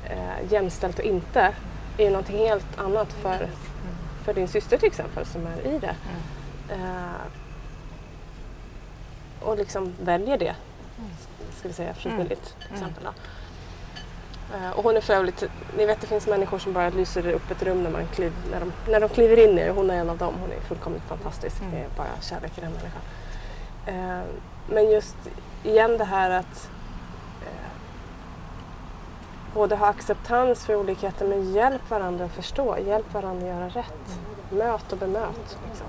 eh, 0.05 0.53
jämställt 0.53 0.99
och 0.99 1.05
inte 1.05 1.55
är 1.99 2.05
ju 2.05 2.11
någonting 2.11 2.39
helt 2.39 2.79
annat 2.79 3.13
för, 3.13 3.35
mm. 3.35 3.51
för 4.25 4.35
din 4.35 4.49
syster 4.49 4.79
till 4.79 4.89
exempel 4.89 5.27
som 5.27 5.47
är 5.47 5.67
i 5.67 5.79
det. 5.79 5.95
Mm. 6.71 6.81
Eh, 6.81 7.21
och 9.41 9.57
liksom 9.57 9.95
väljer 10.03 10.39
det, 10.39 10.55
mm. 10.99 11.11
ska 11.59 11.69
vi 11.69 11.75
säga 11.75 11.95
frivilligt. 11.95 12.57
Till 12.59 12.73
exempel, 12.73 13.05
då. 13.05 13.11
Eh, 14.55 14.71
och 14.71 14.85
hon 14.85 14.97
är 14.97 15.01
för 15.01 15.15
övrigt, 15.15 15.45
ni 15.77 15.87
vet 15.87 16.01
det 16.01 16.07
finns 16.07 16.27
människor 16.27 16.59
som 16.59 16.73
bara 16.73 16.91
lyser 16.91 17.33
upp 17.33 17.51
ett 17.51 17.63
rum 17.63 17.83
när, 17.83 17.91
man 17.91 18.07
kliv, 18.07 18.33
när, 18.51 18.61
de, 18.61 18.73
när 18.91 19.01
de 19.01 19.09
kliver 19.09 19.39
in 19.39 19.59
i 19.59 19.65
det. 19.65 19.71
Hon 19.71 19.91
är 19.91 19.95
en 19.95 20.11
av 20.11 20.19
dem. 20.19 20.35
Hon 20.41 20.53
är 20.53 20.61
fullkomligt 20.61 21.05
fantastisk. 21.05 21.61
Mm. 21.61 21.75
Det 21.75 21.79
är 21.79 21.89
bara 21.97 22.21
kärlek 22.21 22.59
i 22.59 22.61
den 22.61 22.73
människan. 22.73 23.03
Eh, 23.87 24.25
men 24.71 24.91
just 24.91 25.17
igen 25.65 25.99
det 25.99 26.05
här 26.05 26.31
att 26.31 26.71
eh, 27.43 27.69
både 29.55 29.77
ha 29.77 29.87
acceptans 29.87 30.65
för 30.65 30.75
olikheter 30.75 31.27
men 31.27 31.53
hjälp 31.53 31.91
varandra 31.91 32.25
att 32.25 32.33
förstå. 32.33 32.77
Hjälp 32.87 33.15
varandra 33.15 33.47
att 33.47 33.57
göra 33.57 33.69
rätt. 33.69 34.21
Möt 34.51 34.93
och 34.93 34.99
bemöt. 34.99 35.59
Liksom. 35.69 35.87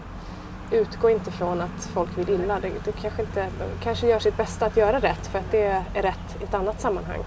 Utgå 0.72 1.10
inte 1.10 1.32
från 1.32 1.62
att 1.62 1.86
folk 1.94 2.18
vill 2.18 2.30
illa. 2.30 2.60
Det 2.60 2.92
kanske, 3.02 3.22
inte, 3.22 3.48
kanske 3.84 4.08
gör 4.08 4.20
sitt 4.20 4.38
bästa 4.38 4.66
att 4.66 4.78
göra 4.78 5.00
rätt 5.00 5.28
för 5.28 5.40
att 5.40 5.52
det 5.52 5.64
är 5.64 6.02
rätt 6.02 6.42
i 6.42 6.44
ett 6.44 6.54
annat 6.54 6.82
sammanhang. 6.82 7.24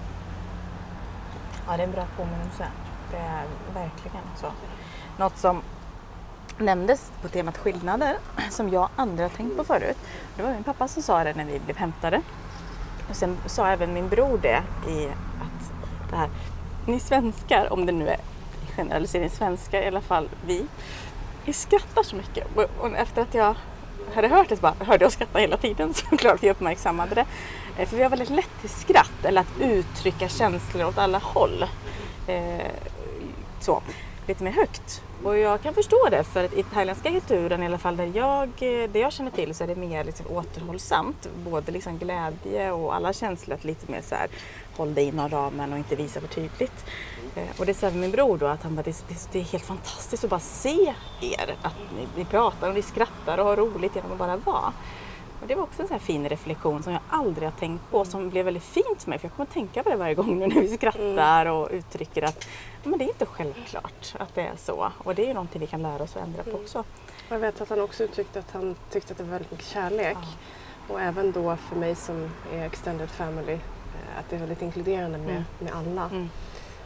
Ja, 1.67 1.77
det 1.77 1.83
är 1.83 1.87
en 1.87 1.91
bra 1.91 2.05
påminnelse. 2.17 2.67
Det 3.11 3.17
är 3.17 3.45
verkligen 3.73 4.23
så. 4.35 4.47
Något 5.17 5.37
som 5.37 5.61
nämndes 6.57 7.11
på 7.21 7.27
temat 7.27 7.57
skillnader 7.57 8.17
som 8.49 8.69
jag 8.69 8.89
aldrig 8.95 9.29
har 9.29 9.37
tänkt 9.37 9.57
på 9.57 9.63
förut. 9.63 9.97
Det 10.35 10.43
var 10.43 10.51
min 10.51 10.63
pappa 10.63 10.87
som 10.87 11.03
sa 11.03 11.23
det 11.23 11.33
när 11.33 11.45
vi 11.45 11.59
blev 11.59 11.77
hämtade. 11.77 12.21
Och 13.09 13.15
sen 13.15 13.37
sa 13.45 13.67
även 13.67 13.93
min 13.93 14.09
bror 14.09 14.39
det 14.41 14.63
i 14.87 15.07
att 15.41 15.71
det 16.09 16.15
här, 16.15 16.29
ni 16.87 16.99
svenskar, 16.99 17.73
om 17.73 17.85
det 17.85 17.91
nu 17.91 18.07
är 18.07 18.19
generalisering 18.75 19.29
svenskar 19.29 19.81
i 19.81 19.87
alla 19.87 20.01
fall 20.01 20.29
vi, 20.45 20.65
vi 21.45 21.53
skrattar 21.53 22.03
så 22.03 22.15
mycket. 22.15 22.47
Och, 22.55 22.65
och 22.79 22.97
efter 22.97 23.21
att 23.21 23.33
jag 23.33 23.55
hade 24.15 24.27
hört 24.27 24.49
det 24.49 24.55
så 24.55 24.61
bara 24.61 24.73
hörde 24.79 25.05
jag 25.05 25.11
skratta 25.11 25.39
hela 25.39 25.57
tiden 25.57 25.93
såklart 25.93 26.43
vi 26.43 26.51
uppmärksammade 26.51 27.15
det. 27.15 27.25
Eh, 27.77 27.87
för 27.87 27.97
vi 27.97 28.03
har 28.03 28.09
väldigt 28.09 28.29
lätt 28.29 28.61
till 28.61 28.69
skratt 28.69 29.25
eller 29.25 29.41
att 29.41 29.61
uttrycka 29.61 30.27
känslor 30.27 30.85
åt 30.85 30.97
alla 30.97 31.17
håll. 31.17 31.65
Eh, 32.27 32.71
så, 33.59 33.81
lite 34.27 34.43
mer 34.43 34.51
högt. 34.51 35.01
Och 35.23 35.37
jag 35.37 35.61
kan 35.61 35.73
förstå 35.73 36.09
det 36.11 36.23
för 36.23 36.43
att 36.43 36.53
i 36.53 36.63
thailändska 36.63 37.11
kulturen 37.11 37.63
i 37.63 37.65
alla 37.65 37.77
fall 37.77 37.97
där 37.97 38.11
jag, 38.15 38.43
eh, 38.43 38.89
det 38.89 38.99
jag 38.99 39.13
känner 39.13 39.31
till 39.31 39.55
så 39.55 39.63
är 39.63 39.67
det 39.67 39.75
mer 39.75 40.03
liksom 40.03 40.25
återhållsamt. 40.29 41.29
Både 41.45 41.71
liksom 41.71 41.97
glädje 41.97 42.71
och 42.71 42.95
alla 42.95 43.13
känslor 43.13 43.55
att 43.55 43.63
lite 43.63 43.91
mer 43.91 44.01
så 44.01 44.15
här 44.15 44.27
håll 44.77 44.93
dig 44.93 45.03
inom 45.03 45.29
ramen 45.29 45.73
och 45.73 45.77
inte 45.77 45.95
visa 45.95 46.21
för 46.21 46.27
tydligt. 46.27 46.85
Och 47.57 47.65
det 47.65 47.73
sa 47.73 47.89
min 47.89 48.11
bror 48.11 48.37
då 48.37 48.47
att 48.47 48.63
han 48.63 48.75
bara, 48.75 48.81
det, 48.81 49.05
det, 49.07 49.27
det 49.31 49.39
är 49.39 49.43
helt 49.43 49.65
fantastiskt 49.65 50.23
att 50.23 50.29
bara 50.29 50.39
se 50.39 50.93
er. 51.21 51.55
Att 51.61 51.73
ni, 51.97 52.07
ni 52.15 52.25
pratar 52.25 52.69
och 52.69 52.75
ni 52.75 52.81
skrattar 52.81 53.37
och 53.37 53.45
har 53.45 53.55
roligt 53.55 53.95
genom 53.95 54.11
att 54.11 54.17
bara 54.17 54.37
vara. 54.37 54.73
Och 55.41 55.47
det 55.47 55.55
var 55.55 55.63
också 55.63 55.81
en 55.81 55.87
sån 55.87 55.99
fin 55.99 56.29
reflektion 56.29 56.83
som 56.83 56.93
jag 56.93 57.01
aldrig 57.09 57.47
har 57.47 57.57
tänkt 57.59 57.91
på 57.91 58.05
som 58.05 58.29
blev 58.29 58.45
väldigt 58.45 58.63
fint 58.63 59.03
för 59.03 59.09
mig. 59.09 59.19
För 59.19 59.25
jag 59.27 59.35
kommer 59.35 59.47
att 59.47 59.53
tänka 59.53 59.83
på 59.83 59.89
det 59.89 59.95
varje 59.95 60.15
gång 60.15 60.39
nu 60.39 60.47
när 60.47 60.61
vi 60.61 60.67
skrattar 60.77 61.45
och 61.45 61.69
uttrycker 61.71 62.21
att 62.23 62.47
ja, 62.83 62.89
men 62.89 62.99
det 62.99 63.05
är 63.05 63.07
inte 63.07 63.25
självklart 63.25 64.15
att 64.19 64.35
det 64.35 64.41
är 64.41 64.55
så. 64.57 64.91
Och 64.97 65.15
det 65.15 65.23
är 65.23 65.27
ju 65.27 65.33
någonting 65.33 65.61
vi 65.61 65.67
kan 65.67 65.81
lära 65.81 66.03
oss 66.03 66.15
att 66.15 66.23
ändra 66.23 66.43
på 66.43 66.51
också. 66.51 66.83
Jag 67.29 67.39
vet 67.39 67.61
att 67.61 67.69
han 67.69 67.81
också 67.81 68.03
uttryckte 68.03 68.39
att 68.39 68.51
han 68.51 68.75
tyckte 68.91 69.11
att 69.11 69.17
det 69.17 69.23
var 69.23 69.31
väldigt 69.31 69.51
mycket 69.51 69.65
kärlek. 69.67 70.17
Och 70.87 71.01
även 71.01 71.31
då 71.31 71.55
för 71.55 71.75
mig 71.75 71.95
som 71.95 72.29
är 72.53 72.65
extended 72.65 73.09
family, 73.09 73.53
eh, 73.53 74.19
att 74.19 74.29
det 74.29 74.35
är 74.35 74.39
väldigt 74.39 74.61
inkluderande 74.61 75.17
med, 75.17 75.29
Mm. 75.29 75.43
med 75.59 75.73
alla. 75.73 76.09
Mm. 76.11 76.29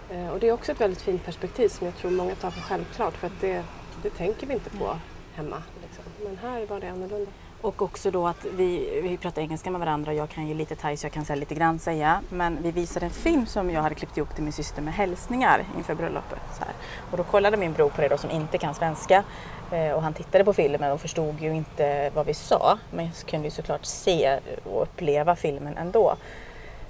Eh, 0.09 0.29
Och 0.33 0.39
det 0.39 0.47
är 0.47 0.51
också 0.51 0.71
ett 0.71 0.81
väldigt 0.81 1.01
fint 1.01 1.25
perspektiv 1.25 1.69
som 1.69 1.85
jag 1.87 1.95
tror 1.95 2.11
många 2.11 2.35
tar 2.35 2.51
för 2.51 2.61
självklart 2.61 3.13
för 3.17 3.27
att 3.27 3.41
det, 3.41 3.63
det 4.03 4.09
tänker 4.09 4.47
vi 4.47 4.53
inte 4.53 4.69
på 4.69 4.97
hemma. 5.35 5.63
Liksom. 5.81 6.03
Men 6.23 6.37
här 6.37 6.65
var 6.65 6.79
det 6.79 6.87
annorlunda. 6.91 7.31
Och 7.61 7.81
också 7.81 8.11
då 8.11 8.27
att 8.27 8.45
vi, 8.45 8.99
vi 9.03 9.17
pratar 9.17 9.41
engelska 9.41 9.71
med 9.71 9.79
varandra 9.79 10.11
och 10.11 10.17
jag 10.17 10.29
kan 10.29 10.47
ju 10.47 10.53
lite 10.53 10.75
thai 10.75 10.97
så 10.97 11.05
jag 11.05 11.11
kan 11.11 11.25
säga 11.25 11.35
lite 11.35 11.55
grann 11.55 11.79
säga. 11.79 12.21
Men 12.29 12.57
vi 12.61 12.71
visade 12.71 13.05
en 13.05 13.11
film 13.11 13.45
som 13.45 13.69
jag 13.69 13.81
hade 13.81 13.95
klippt 13.95 14.17
ihop 14.17 14.35
till 14.35 14.43
min 14.43 14.53
syster 14.53 14.81
med 14.81 14.93
hälsningar 14.93 15.65
inför 15.77 15.95
bröllopet. 15.95 16.39
Så 16.57 16.63
här. 16.63 16.73
Och 17.11 17.17
då 17.17 17.23
kollade 17.23 17.57
min 17.57 17.73
bror 17.73 17.89
på 17.89 18.01
det 18.01 18.07
då 18.07 18.17
som 18.17 18.31
inte 18.31 18.57
kan 18.57 18.73
svenska. 18.73 19.23
Eh, 19.71 19.91
och 19.91 20.01
han 20.01 20.13
tittade 20.13 20.43
på 20.43 20.53
filmen 20.53 20.91
och 20.91 21.01
förstod 21.01 21.41
ju 21.41 21.55
inte 21.55 22.11
vad 22.13 22.25
vi 22.25 22.33
sa. 22.33 22.77
Men 22.91 23.11
kunde 23.25 23.47
ju 23.47 23.51
såklart 23.51 23.85
se 23.85 24.39
och 24.63 24.81
uppleva 24.81 25.35
filmen 25.35 25.77
ändå. 25.77 26.15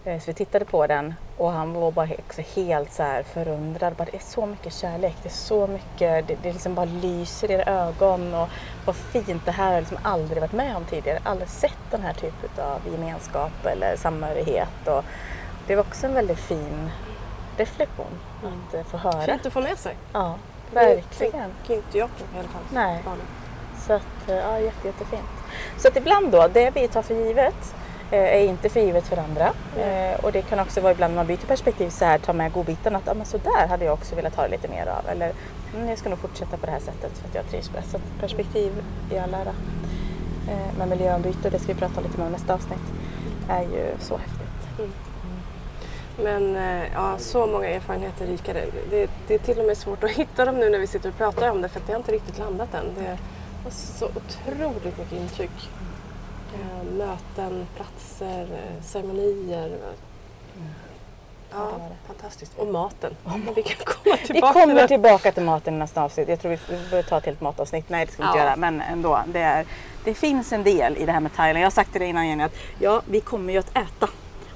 Eh, 0.08 0.20
Så 0.20 0.26
vi 0.28 0.34
tittade 0.34 0.66
på 0.66 0.88
den 0.88 1.14
och 1.38 1.52
han 1.52 1.74
var 1.74 1.92
bara 1.92 2.08
också 2.28 2.42
helt 2.56 2.94
så 2.94 3.04
här 3.04 3.24
förundrad. 3.24 3.94
Bara, 3.96 4.06
det 4.06 4.16
är 4.18 4.22
så 4.22 4.46
mycket 4.46 4.74
kärlek, 4.74 5.16
det 5.24 5.30
är 5.30 5.34
så 5.34 5.68
mycket, 5.68 6.28
det, 6.28 6.38
det 6.44 6.54
liksom 6.54 6.76
bara 6.76 6.86
lyser 6.86 7.52
i 7.52 7.54
era 7.54 7.64
ögon 7.88 8.34
och 8.34 8.50
vad 8.86 8.96
fint 8.96 9.46
det 9.46 9.52
här 9.52 9.66
har 9.66 9.74
jag 9.74 9.82
liksom 9.82 9.98
aldrig 10.04 10.42
varit 10.42 10.52
med 10.54 10.76
om 10.78 10.86
tidigare. 10.86 11.20
Aldrig 11.24 11.50
sett 11.50 11.78
den 11.92 12.02
här 12.02 12.14
typen 12.14 12.50
av 12.66 12.82
gemenskap 12.92 13.66
eller 13.66 13.96
samhörighet. 13.96 14.88
Och 14.88 15.04
det 15.68 15.76
var 15.76 15.84
också 15.84 16.06
en 16.08 16.14
väldigt 16.14 16.40
fin 16.40 16.90
reflektion 17.58 18.20
att 18.44 18.74
eh, 18.74 18.84
få 18.84 18.98
höra. 18.98 19.22
Fint 19.22 19.46
att 19.46 19.54
få 19.54 19.62
med 19.62 19.78
sig. 19.78 19.96
Ja, 20.14 20.36
Det 20.70 20.76
verkligen. 20.76 21.32
tänker 21.34 21.74
inte 21.76 21.98
jag 21.98 22.10
på 22.18 22.36
i 22.36 22.40
alla 22.40 22.48
fall. 22.48 22.62
Nej. 22.74 23.04
Så 23.88 23.94
att, 23.94 24.30
eh, 24.30 24.36
ja, 24.36 24.60
jätte, 24.60 24.88
jättefint. 24.88 25.30
Så 25.78 25.88
att 25.88 25.98
ibland 25.98 26.32
då, 26.32 26.48
det 26.48 26.70
vi 26.76 26.88
tar 26.88 27.02
för 27.02 27.14
givet 27.16 27.76
är 28.12 28.46
inte 28.46 28.70
för 28.70 28.80
givet 28.80 29.08
för 29.08 29.18
andra. 29.18 29.54
Eh, 29.78 30.20
och 30.26 30.32
det 30.32 30.42
kan 30.42 30.60
också 30.60 30.82
vara 30.82 30.92
ibland 30.92 31.14
när 31.14 31.20
man 31.20 31.28
byter 31.28 31.48
perspektiv 31.48 31.90
så 31.90 32.06
här, 32.06 32.18
ta 32.18 32.34
med 32.34 32.54
godbitarna 32.54 32.98
att 32.98 33.08
ah, 33.08 33.14
men 33.14 33.26
så 33.26 33.38
där 33.38 33.68
hade 33.68 33.86
jag 33.86 33.94
också 33.94 34.16
velat 34.16 34.36
ha 34.36 34.44
det 34.44 34.50
lite 34.50 34.68
mer 34.68 34.88
av. 34.88 35.10
Eller 35.10 35.32
mm, 35.76 35.90
jag 35.90 35.98
ska 35.98 36.10
nog 36.10 36.20
fortsätta 36.20 36.58
på 36.58 36.66
det 36.66 36.72
här 36.72 36.80
sättet 36.80 37.18
för 37.18 37.28
att 37.28 37.36
jag 37.36 37.50
trivs 37.50 37.72
bäst. 37.72 37.92
Så 37.92 37.98
perspektiv 38.20 38.72
i 39.12 39.18
all 39.18 39.34
ära. 39.34 39.54
Eh, 40.50 40.78
men 40.78 40.90
miljöombyte, 40.90 41.50
det 41.50 41.60
ska 41.60 41.74
vi 41.74 41.80
prata 41.80 42.02
lite 42.02 42.18
mer 42.18 42.26
om 42.26 42.32
nästa 42.32 42.54
avsnitt, 42.54 42.86
är 43.50 43.62
ju 43.62 43.96
så 44.00 44.18
häftigt. 44.18 44.94
Men 46.24 46.56
eh, 46.56 46.84
ja, 46.94 47.18
så 47.18 47.48
många 47.48 47.68
erfarenheter 47.68 48.26
rikare. 48.28 48.66
Det, 48.90 49.10
det 49.28 49.34
är 49.34 49.40
till 49.40 49.60
och 49.60 49.66
med 49.66 49.78
svårt 49.78 50.04
att 50.04 50.12
hitta 50.12 50.46
dem 50.46 50.56
nu 50.56 50.70
när 50.70 50.80
vi 50.80 50.88
sitter 50.88 51.10
och 51.10 51.18
pratar 51.18 51.52
om 51.52 51.62
det 51.62 51.70
för 51.70 51.82
det 51.86 51.92
har 51.92 52.00
inte 52.00 52.12
riktigt 52.12 52.38
landat 52.38 52.74
än. 52.74 52.86
Det 52.98 53.18
var 53.64 53.72
så 53.72 54.06
otroligt 54.06 54.98
mycket 54.98 55.12
intryck. 55.12 55.70
Möten, 56.98 57.68
platser, 57.76 58.42
eh, 58.54 58.84
ceremonier. 58.84 59.78
Ja, 61.52 61.72
fantastiskt. 62.08 62.52
Och 62.58 62.68
maten. 62.68 63.16
Vi 63.56 63.64
kan 63.64 63.86
komma 63.86 64.16
Vi 64.22 64.28
tillbaka 64.28 64.54
till 64.54 64.62
kommer 64.62 64.88
tillbaka 64.88 65.32
till 65.32 65.44
maten 65.44 65.74
i 65.74 65.78
nästa 65.78 66.04
avsnitt. 66.04 66.30
Jag 66.30 66.40
tror 66.40 66.52
vi 66.52 66.58
vi 66.70 66.76
behöver 66.90 67.04
ta 67.10 67.18
ett 67.18 67.26
helt 67.26 67.42
matavsnitt. 67.42 67.90
Nej 67.90 68.06
det 68.06 68.12
ska 68.12 68.24
vi 68.24 68.28
inte 68.28 68.40
Ja. 68.40 68.44
göra. 68.46 68.56
Men 68.56 68.82
ändå. 68.82 69.22
Det, 69.28 69.40
är, 69.40 69.66
det 70.04 70.14
finns 70.14 70.54
en 70.54 70.64
del 70.64 70.98
i 70.98 71.06
det 71.06 71.12
här 71.12 71.20
med 71.20 71.34
Thailand. 71.36 71.60
Jag 71.60 71.66
har 71.66 71.72
sagt 71.72 71.92
till 71.92 72.02
dig 72.02 72.10
innan 72.10 72.28
Jenny 72.28 72.44
att 72.44 72.56
ja, 72.80 73.02
vi 73.10 73.20
kommer 73.22 73.54
ju 73.54 73.60
att 73.60 73.70
äta. 73.78 74.10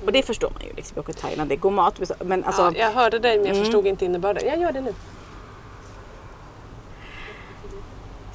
Och 0.06 0.12
det 0.12 0.24
förstår 0.24 0.50
man 0.50 0.62
ju. 0.64 0.74
Liksom, 0.74 0.96
vi 0.96 1.00
åker 1.02 1.14
till 1.14 1.22
Thailand, 1.22 1.50
det 1.50 1.56
är 1.56 1.58
god 1.60 1.74
mat. 1.74 2.00
Men 2.20 2.44
alltså, 2.44 2.62
ja, 2.62 2.72
jag 2.76 2.92
hörde 2.92 3.20
dig 3.20 3.38
men 3.38 3.46
jag 3.48 3.56
Mm. 3.56 3.66
förstod 3.66 3.88
inte 3.88 4.06
innebörden. 4.06 4.44
Jag 4.48 4.60
gör 4.60 4.72
det 4.72 4.82
nu. 4.82 4.94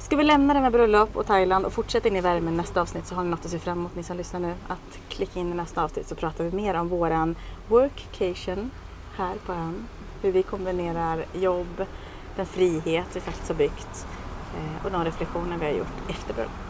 Ska 0.07 0.15
vi 0.15 0.23
lämna 0.23 0.53
det 0.53 0.61
med 0.61 0.71
bröllop 0.71 1.15
och 1.15 1.25
Thailand 1.25 1.65
och 1.65 1.73
fortsätta 1.73 2.07
in 2.07 2.15
i 2.15 2.21
värmen 2.21 2.57
nästa 2.57 2.81
avsnitt 2.81 3.07
så 3.07 3.15
har 3.15 3.23
ni 3.23 3.29
något 3.29 3.45
att 3.45 3.51
se 3.51 3.59
fram 3.59 3.77
emot 3.77 3.95
ni 3.95 4.03
som 4.03 4.17
lyssnar 4.17 4.39
nu. 4.39 4.53
Att 4.67 4.99
klicka 5.09 5.39
in 5.39 5.51
i 5.51 5.55
nästa 5.55 5.83
avsnitt 5.83 6.07
så 6.07 6.15
pratar 6.15 6.43
vi 6.43 6.55
mer 6.55 6.73
om 6.73 6.87
våran 6.87 7.35
workcation 7.67 8.71
här 9.15 9.35
på 9.45 9.53
ön. 9.53 9.87
Hur 10.21 10.31
vi 10.31 10.43
kombinerar 10.43 11.25
jobb, 11.33 11.85
den 12.35 12.45
frihet 12.45 13.05
vi 13.13 13.19
faktiskt 13.19 13.47
har 13.47 13.55
byggt 13.55 14.07
eh, 14.55 14.85
och 14.85 14.91
de 14.91 15.05
reflektioner 15.05 15.57
vi 15.57 15.65
har 15.65 15.73
gjort 15.73 16.09
efter 16.09 16.33
bröllop. 16.33 16.66